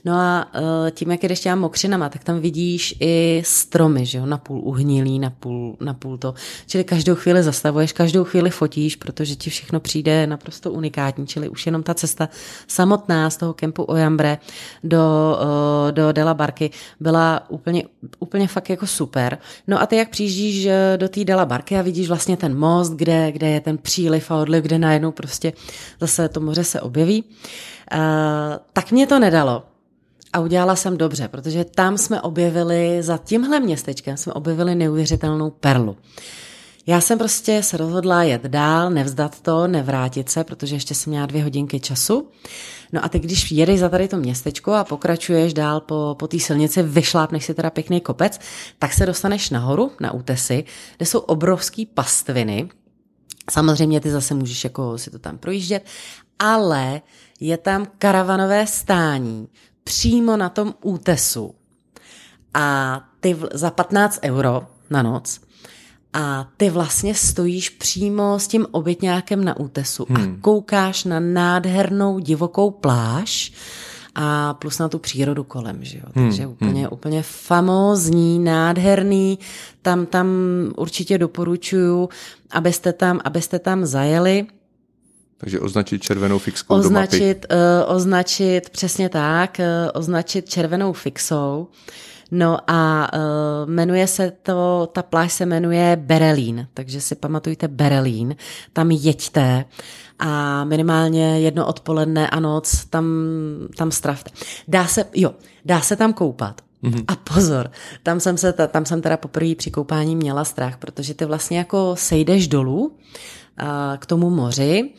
[0.06, 4.26] No a uh, tím, jak jdeš těma mokřinama, tak tam vidíš i stromy, že jo,
[4.26, 6.34] napůl uhnilý, napůl, napůl to.
[6.68, 11.66] Čili každou chvíli zastavuješ, každou chvíli fotíš, protože ti všechno přijde naprosto unikátní, čili už
[11.66, 12.30] jenom ta cesta
[12.68, 14.38] samotná z toho kempu Ojambre
[14.84, 17.84] do, uh, do Dela Barky byla úplně,
[18.20, 19.38] úplně fakt jako super.
[19.68, 22.94] No a ty jak přijíždíš eh, do té Dela Barky a vidíš vlastně ten most,
[22.94, 25.54] kde, kde je ten příliv a odliv, kde najednou prostě
[26.00, 27.24] zase to moře se objeví,
[28.74, 29.64] tak mě to nedalo.
[30.34, 35.98] A udělala jsem dobře, protože tam jsme objevili, za tímhle městečkem jsme objevili neuvěřitelnou perlu.
[36.88, 41.26] Já jsem prostě se rozhodla jet dál, nevzdat to, nevrátit se, protože ještě jsem měla
[41.26, 42.30] dvě hodinky času.
[42.94, 46.40] No a ty, když jedeš za tady to městečko a pokračuješ dál po, po té
[46.40, 48.40] silnici, vyšlápneš si teda pěkný kopec,
[48.80, 50.64] tak se dostaneš nahoru, na útesy,
[50.98, 52.70] kde jsou obrovský pastviny.
[53.52, 55.86] Samozřejmě ty zase můžeš jako si to tam projíždět,
[56.40, 57.02] ale
[57.40, 59.48] je tam karavanové stání,
[59.90, 61.56] přímo na tom útesu
[62.54, 65.42] a ty za 15 euro na noc
[66.14, 70.18] a ty vlastně stojíš přímo s tím obytňákem na útesu hmm.
[70.18, 73.54] a koukáš na nádhernou divokou pláž
[74.16, 76.06] a plus na tu přírodu kolem, že jo.
[76.16, 76.52] Hmm, Takže hmm.
[76.52, 76.94] úplně, hmm.
[76.94, 79.40] úplně famózní, nádherný.
[79.82, 80.28] Tam, tam
[80.78, 82.10] určitě doporučuju,
[82.52, 84.48] abyste tam, abyste tam zajeli.
[85.42, 87.86] Takže označit červenou fixkou označit, do mapy.
[87.88, 91.68] Uh, označit, přesně tak, uh, označit červenou fixou.
[92.32, 98.36] No a uh, jmenuje se to, ta pláž se jmenuje Berelín, takže si pamatujte Berelín,
[98.74, 99.66] tam jeďte
[100.20, 103.06] a minimálně jedno odpoledne a noc tam,
[103.78, 104.32] tam stravte.
[104.68, 105.32] Dá se, jo,
[105.66, 106.62] dá se tam koupat.
[106.84, 107.04] Mm-hmm.
[107.08, 107.72] A pozor,
[108.04, 111.96] tam jsem, se, tam jsem teda poprvé při koupání měla strach, protože ty vlastně jako
[111.98, 113.68] sejdeš dolů uh,
[113.98, 114.90] k tomu moři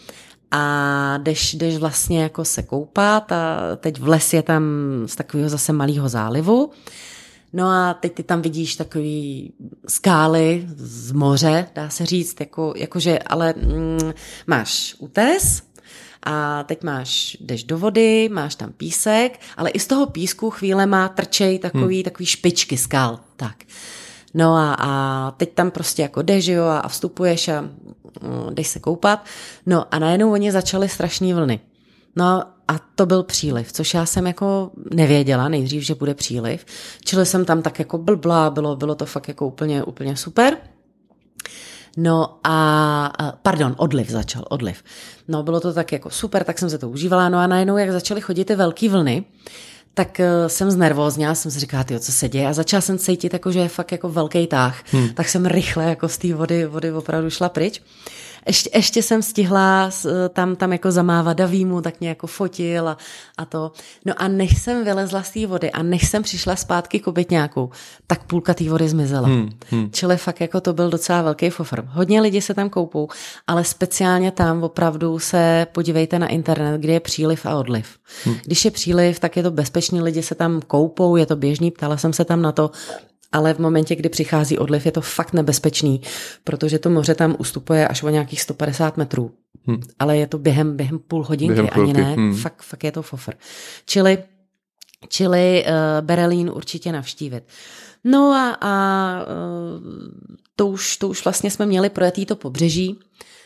[0.50, 4.62] a jdeš, jdeš vlastně jako se koupat a teď v les je tam
[5.06, 6.70] z takového zase malého zálivu.
[7.52, 9.52] No a teď ty tam vidíš takový
[9.88, 14.12] skály z moře, dá se říct, jako, jakože, ale mm,
[14.46, 15.62] máš útes,
[16.22, 20.86] a teď máš, jdeš do vody, máš tam písek, ale i z toho písku chvíle
[20.86, 22.04] má trčej takový, hmm.
[22.04, 23.20] takový špičky skal.
[23.36, 23.56] Tak.
[24.34, 27.70] No a, a teď tam prostě jako jdeš, jo, a vstupuješ a mm,
[28.54, 29.24] jdeš se koupat.
[29.66, 31.60] No a najednou oni začaly strašní vlny.
[32.16, 36.64] No a to byl příliv, což já jsem jako nevěděla nejdřív, že bude příliv.
[37.04, 40.56] Čili jsem tam tak jako blblá, bylo, bylo to fakt jako úplně, úplně super.
[41.96, 44.82] No a, pardon, odliv začal, odliv.
[45.28, 47.92] No bylo to tak jako super, tak jsem se to užívala, no a najednou, jak
[47.92, 49.24] začaly chodit ty velké vlny,
[49.94, 53.32] tak uh, jsem znervózněla, jsem si říkala, tyjo, co se děje a začala jsem cítit,
[53.32, 55.08] jako, že je fakt jako velký táh, hmm.
[55.08, 57.82] tak jsem rychle jako z té vody, vody opravdu šla pryč.
[58.46, 59.90] Ještě, ještě jsem stihla
[60.32, 62.96] tam, tam jako zamávat Davímu, tak mě jako fotil a,
[63.38, 63.72] a to.
[64.04, 67.70] No a než jsem vylezla z té vody a než jsem přišla zpátky k obytňáku,
[68.06, 69.28] tak půlka té vody zmizela.
[69.28, 69.90] Hmm, hmm.
[69.92, 71.82] Čili fakt jako to byl docela velký fofr.
[71.86, 73.08] Hodně lidi se tam koupou,
[73.46, 77.98] ale speciálně tam opravdu se podívejte na internet, kde je příliv a odliv.
[78.24, 78.36] Hmm.
[78.44, 81.96] Když je příliv, tak je to bezpečný, lidi se tam koupou, je to běžný, ptala
[81.96, 82.70] jsem se tam na to
[83.32, 86.00] ale v momentě, kdy přichází odliv, je to fakt nebezpečný,
[86.44, 89.30] protože to moře tam ustupuje až o nějakých 150 metrů.
[89.66, 89.80] Hmm.
[89.98, 92.34] Ale je to během, během půl hodinky, během ani ne, hmm.
[92.34, 93.34] fakt, fakt je to fofr.
[93.86, 94.18] Čili,
[95.08, 97.44] čili uh, Berlín určitě navštívit.
[98.04, 99.82] No a, a uh,
[100.56, 102.98] to, už, to už vlastně jsme měli projetý to pobřeží.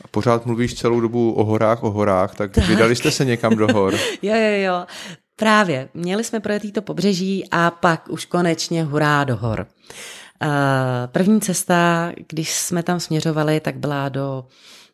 [0.04, 2.68] A pořád mluvíš celou dobu o horách, o horách, tak, tak.
[2.68, 3.94] vydali jste se někam do hor.
[4.22, 4.86] jo, jo, jo.
[5.36, 9.66] Právě, měli jsme projetý to pobřeží a pak už konečně hurá do hor.
[11.06, 14.46] První cesta, když jsme tam směřovali, tak byla do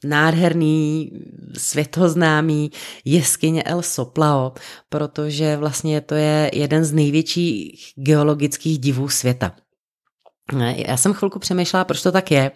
[0.05, 1.13] nádherný,
[1.59, 2.71] světoznámý
[3.05, 4.53] jeskyně El Soplao,
[4.89, 9.53] protože vlastně to je jeden z největších geologických divů světa.
[10.75, 12.51] Já jsem chvilku přemýšlela, proč to tak je,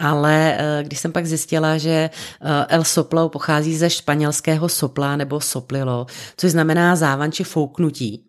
[0.00, 5.40] ale eh, když jsem pak zjistila, že eh, El Soplo pochází ze španělského sopla nebo
[5.40, 8.24] soplilo, což znamená závan či fouknutí,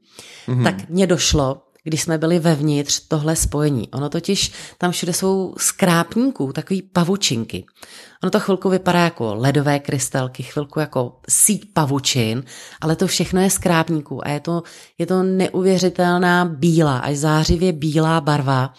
[0.47, 0.63] mm-hmm.
[0.63, 3.89] tak mě došlo, když jsme byli vevnitř tohle spojení.
[3.91, 7.65] Ono totiž tam všude jsou skrápníků, takový pavučinky.
[8.23, 12.43] Ono to chvilku vypadá jako ledové krystalky, chvilku jako síť pavučin,
[12.81, 14.63] ale to všechno je skrápníků a je to,
[14.97, 18.73] je to neuvěřitelná bílá, až zářivě bílá barva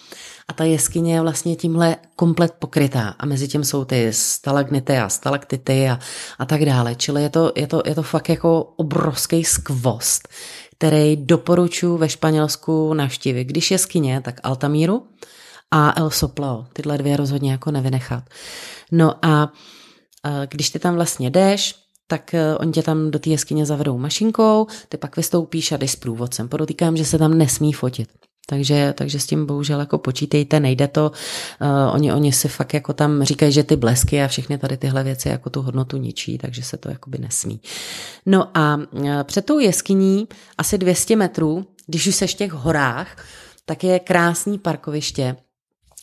[0.48, 5.08] a ta jeskyně je vlastně tímhle komplet pokrytá a mezi tím jsou ty stalagnity a
[5.08, 5.98] stalaktity a,
[6.38, 6.94] a tak dále.
[6.94, 10.28] Čili je to, je, to, je to fakt jako obrovský skvost,
[10.76, 13.44] který doporučuji ve Španělsku navštívit.
[13.44, 15.06] Když jeskyně, tak Altamíru
[15.70, 16.66] a El Soplao.
[16.72, 18.24] Tyhle dvě rozhodně jako nevynechat.
[18.92, 19.52] No a
[20.50, 21.74] když ty tam vlastně jdeš,
[22.06, 25.90] tak e, oni tě tam do té jeskyně zavedou mašinkou, ty pak vystoupíš a jdeš
[25.90, 26.48] s průvodcem.
[26.48, 28.08] Podotýkám, že se tam nesmí fotit.
[28.46, 31.12] Takže, takže s tím bohužel jako počítejte, nejde to.
[31.60, 35.04] Uh, oni, oni si fakt jako tam říkají, že ty blesky a všechny tady tyhle
[35.04, 37.60] věci jako tu hodnotu ničí, takže se to jakoby nesmí.
[38.26, 40.28] No a uh, před tou jeskyní
[40.58, 43.16] asi 200 metrů, když už seš v těch horách,
[43.64, 45.36] tak je krásný parkoviště,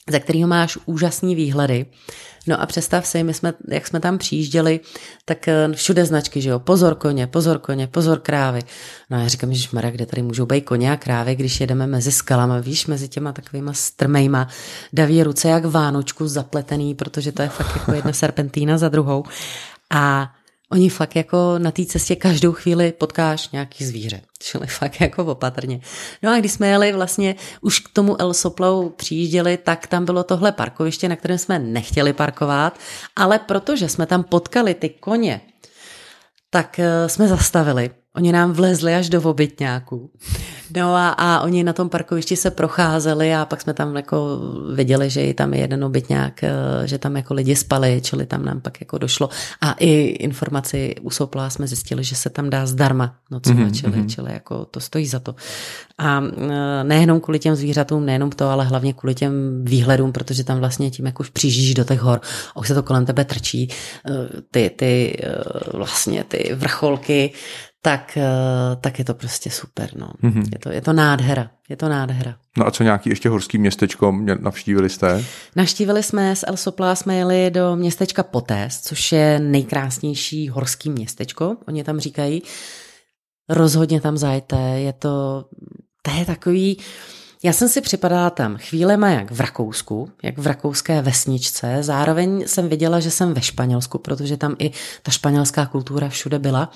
[0.09, 1.85] ze kterého máš úžasný výhledy.
[2.47, 4.79] No a představ si, my jsme, jak jsme tam přijížděli,
[5.25, 8.61] tak eh, všude značky, že jo, pozor koně, pozor koně, pozor krávy.
[9.09, 11.87] No a já říkám, že Mara, kde tady můžou být koně a krávy, když jedeme
[11.87, 14.47] mezi skalama, víš, mezi těma takovýma strmejma,
[14.93, 19.23] daví ruce jak vánočku zapletený, protože to je fakt jako jedna serpentína za druhou.
[19.89, 20.31] A
[20.71, 25.81] Oni fakt jako na té cestě každou chvíli potkáš nějaký zvíře, čili fakt jako opatrně.
[26.23, 30.23] No a když jsme jeli vlastně už k tomu El Soplou přijížděli, tak tam bylo
[30.23, 32.79] tohle parkoviště, na kterém jsme nechtěli parkovat,
[33.15, 35.41] ale protože jsme tam potkali ty koně,
[36.49, 37.89] tak eh, jsme zastavili
[38.19, 40.11] Oni nám vlezli až do obytňáků.
[40.75, 44.39] No a, a oni na tom parkovišti se procházeli a pak jsme tam jako
[44.75, 46.51] viděli, že je tam jeden obytňák, eh,
[46.85, 49.29] že tam jako lidi spali, čili tam nám pak jako došlo.
[49.61, 53.79] A i informaci u Sopla jsme zjistili, že se tam dá zdarma nocovat, mm-hmm.
[53.79, 54.09] čili, mhm.
[54.09, 55.35] čili jako to stojí za to.
[55.97, 60.59] A eh, nejenom kvůli těm zvířatům, nejenom to, ale hlavně kvůli těm výhledům, protože tam
[60.59, 62.21] vlastně tím, jak už přijíždíš do těch hor,
[62.55, 63.69] už se to kolem tebe trčí,
[64.05, 64.11] eh,
[64.51, 65.17] ty, ty
[65.73, 67.31] vlastně ty vrcholky,
[67.81, 69.89] tak, eh, tak je to prostě super.
[69.95, 70.11] No.
[70.23, 70.49] Mm-hmm.
[70.53, 71.49] Je, to, je to nádhera.
[71.69, 72.35] Je to nádhera.
[72.57, 75.25] No a co nějaký ještě horský městečko navštívili jste?
[75.55, 81.57] Navštívili jsme z El Sopla, jsme jeli do městečka Potés, což je nejkrásnější horský městečko,
[81.67, 82.43] oni tam říkají.
[83.49, 85.45] Rozhodně tam zajte, je to,
[86.01, 86.77] to je takový,
[87.43, 91.77] já jsem si připadala tam chvílema jak v Rakousku, jak v rakouské vesničce.
[91.81, 94.71] Zároveň jsem viděla, že jsem ve Španělsku, protože tam i
[95.03, 96.71] ta španělská kultura všude byla.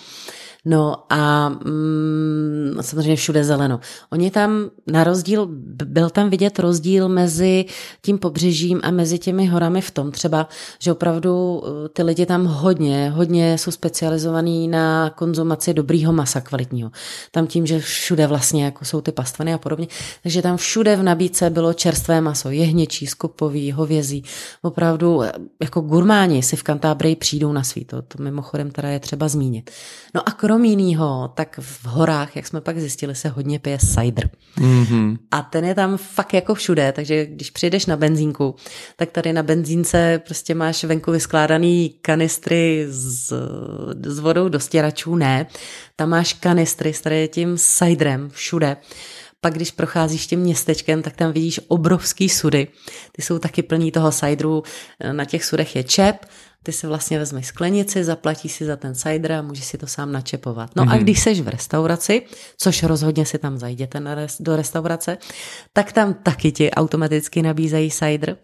[0.66, 3.80] No a mm, samozřejmě všude zeleno.
[4.12, 5.48] Oni tam na rozdíl,
[5.86, 7.66] byl tam vidět rozdíl mezi
[8.02, 10.48] tím pobřežím a mezi těmi horami v tom třeba,
[10.80, 16.92] že opravdu uh, ty lidi tam hodně, hodně jsou specializovaní na konzumaci dobrýho masa kvalitního.
[17.32, 19.88] Tam tím, že všude vlastně jako jsou ty pastvany a podobně,
[20.24, 24.24] takže tam všude v nabídce bylo čerstvé maso, jehněčí, skopový, hovězí.
[24.62, 25.22] Opravdu
[25.62, 29.72] jako gurmáni si v Kantábrii přijdou na svít, to, to mimochodem teda je třeba zmínit.
[30.16, 33.78] No a krom krom jinýho, tak v horách, jak jsme pak zjistili, se hodně pije
[33.78, 34.30] cider.
[34.58, 35.18] Mm-hmm.
[35.32, 38.56] A ten je tam fakt jako všude, takže když přijdeš na benzínku,
[38.96, 43.34] tak tady na benzínce prostě máš venku vyskládaný kanistry s,
[44.06, 45.48] s vodou do stěračů, ne.
[45.96, 48.78] Tam máš kanistry s tady tím ciderem všude.
[49.42, 52.68] Pak když procházíš tím městečkem, tak tam vidíš obrovský sudy.
[53.12, 54.64] Ty jsou taky plní toho cideru.
[55.12, 56.26] Na těch sudech je čep
[56.64, 60.12] ty si vlastně vezmeš sklenici, zaplatíš si za ten cider a můžeš si to sám
[60.12, 60.76] načepovat.
[60.76, 60.92] No mm-hmm.
[60.92, 61.04] a mhm.
[61.04, 62.22] když seš v restauraci,
[62.58, 65.18] což rozhodně si tam zajděte na res, do restaurace,
[65.74, 68.38] tak tam taky ti automaticky nabízejí cider.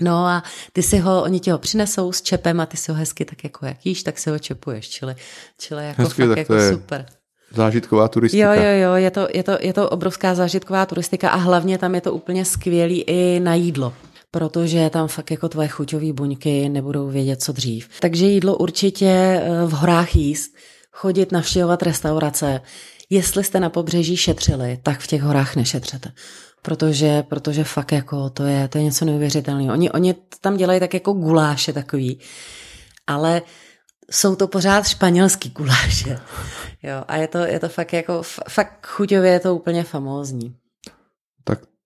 [0.00, 2.98] No a ty si ho, oni ti ho přinesou s čepem a ty si ho
[2.98, 5.14] hezky tak jako jak jíš, tak si ho čepuješ, čili,
[5.58, 7.06] čili jako hezky, fakt jako je, super.
[7.54, 8.54] zážitková turistika.
[8.54, 11.94] Jo, jo, jo, je to, je, to, je to obrovská zážitková turistika a hlavně tam
[11.94, 13.92] je to úplně skvělý i na jídlo
[14.30, 17.88] protože tam fakt jako tvoje chuťové buňky nebudou vědět, co dřív.
[18.00, 20.54] Takže jídlo určitě eh, v horách jíst,
[20.92, 22.60] chodit navštěvovat restaurace.
[23.10, 26.12] Jestli jste na pobřeží šetřili, tak v těch horách nešetřete.
[26.62, 29.72] Protože, protože fakt jako to je, to je něco neuvěřitelného.
[29.72, 32.20] Oni, oni tam dělají tak jako guláše takový,
[33.06, 33.42] ale
[34.10, 36.18] jsou to pořád španělský guláše.
[36.82, 40.56] Jo, a je to, je to fakt jako, fakt chuťově je to úplně famózní.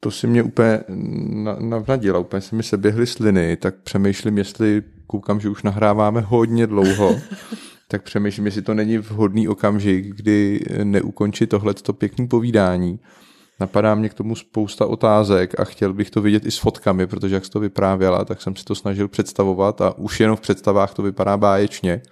[0.05, 0.81] To si mě úplně
[1.59, 6.67] navnadila, úplně se mi se běhly sliny, tak přemýšlím, jestli koukám, že už nahráváme hodně
[6.67, 7.21] dlouho,
[7.89, 13.01] tak přemýšlím, jestli to není vhodný okamžik, kdy neukončit tohleto pěkný povídání.
[13.61, 17.35] Napadá mě k tomu spousta otázek a chtěl bych to vidět i s fotkami, protože
[17.35, 20.95] jak jsi to vyprávěla, tak jsem si to snažil představovat a už jenom v představách
[20.95, 22.03] to vypadá báječně.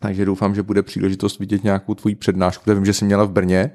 [0.00, 2.70] Takže doufám, že bude příležitost vidět nějakou tvoji přednášku.
[2.70, 3.70] Já vím, že jsi měla v Brně.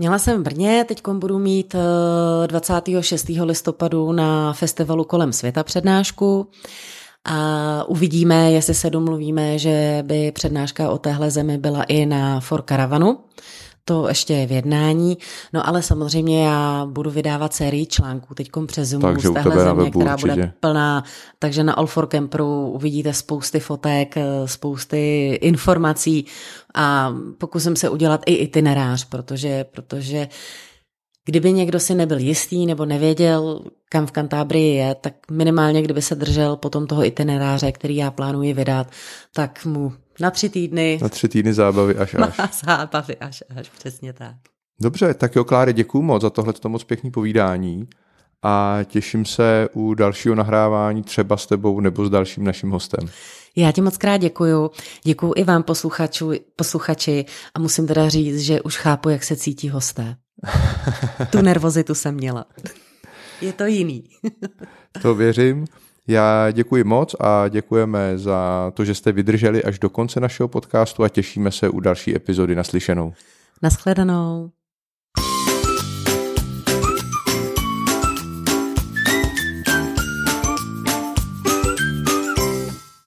[0.00, 1.74] Měla jsem v Brně, teď budu mít
[2.46, 3.30] 26.
[3.30, 6.46] Eh, listopadu na festivalu kolem světa přednášku
[7.24, 12.62] a uvidíme, jestli se domluvíme, že by přednáška o téhle zemi byla i na For
[12.68, 13.18] Caravanu
[13.90, 15.18] to ještě je v jednání.
[15.52, 19.90] No ale samozřejmě já budu vydávat sérii článků teď přes Zoom takže z téhle země,
[19.90, 20.32] která určitě.
[20.32, 21.04] bude plná.
[21.38, 24.14] Takže na All for Camperu uvidíte spousty fotek,
[24.44, 26.26] spousty informací
[26.74, 30.28] a pokusím se udělat i itinerář, protože, protože
[31.24, 36.14] Kdyby někdo si nebyl jistý nebo nevěděl, kam v Kantábrii je, tak minimálně kdyby se
[36.14, 38.86] držel potom toho itineráře, který já plánuji vydat,
[39.34, 40.98] tak mu na tři týdny.
[41.02, 42.38] Na tři týdny zábavy až až.
[42.38, 44.34] Má zábavy až až, přesně tak.
[44.80, 47.88] Dobře, tak jo, Kláry, děkuji moc za tohle moc pěkný povídání
[48.42, 53.08] a těším se u dalšího nahrávání třeba s tebou nebo s dalším naším hostem.
[53.56, 54.70] Já ti moc krát děkuju.
[55.04, 59.68] Děkuju i vám posluchaču, posluchači a musím teda říct, že už chápu, jak se cítí
[59.68, 60.16] hosté.
[61.30, 62.46] tu nervozitu jsem měla.
[63.40, 64.04] Je to jiný.
[65.02, 65.64] to věřím.
[66.10, 71.04] Já děkuji moc a děkujeme za to, že jste vydrželi až do konce našeho podcastu
[71.04, 73.12] a těšíme se u další epizody naslyšenou.
[73.62, 74.50] Naschledanou.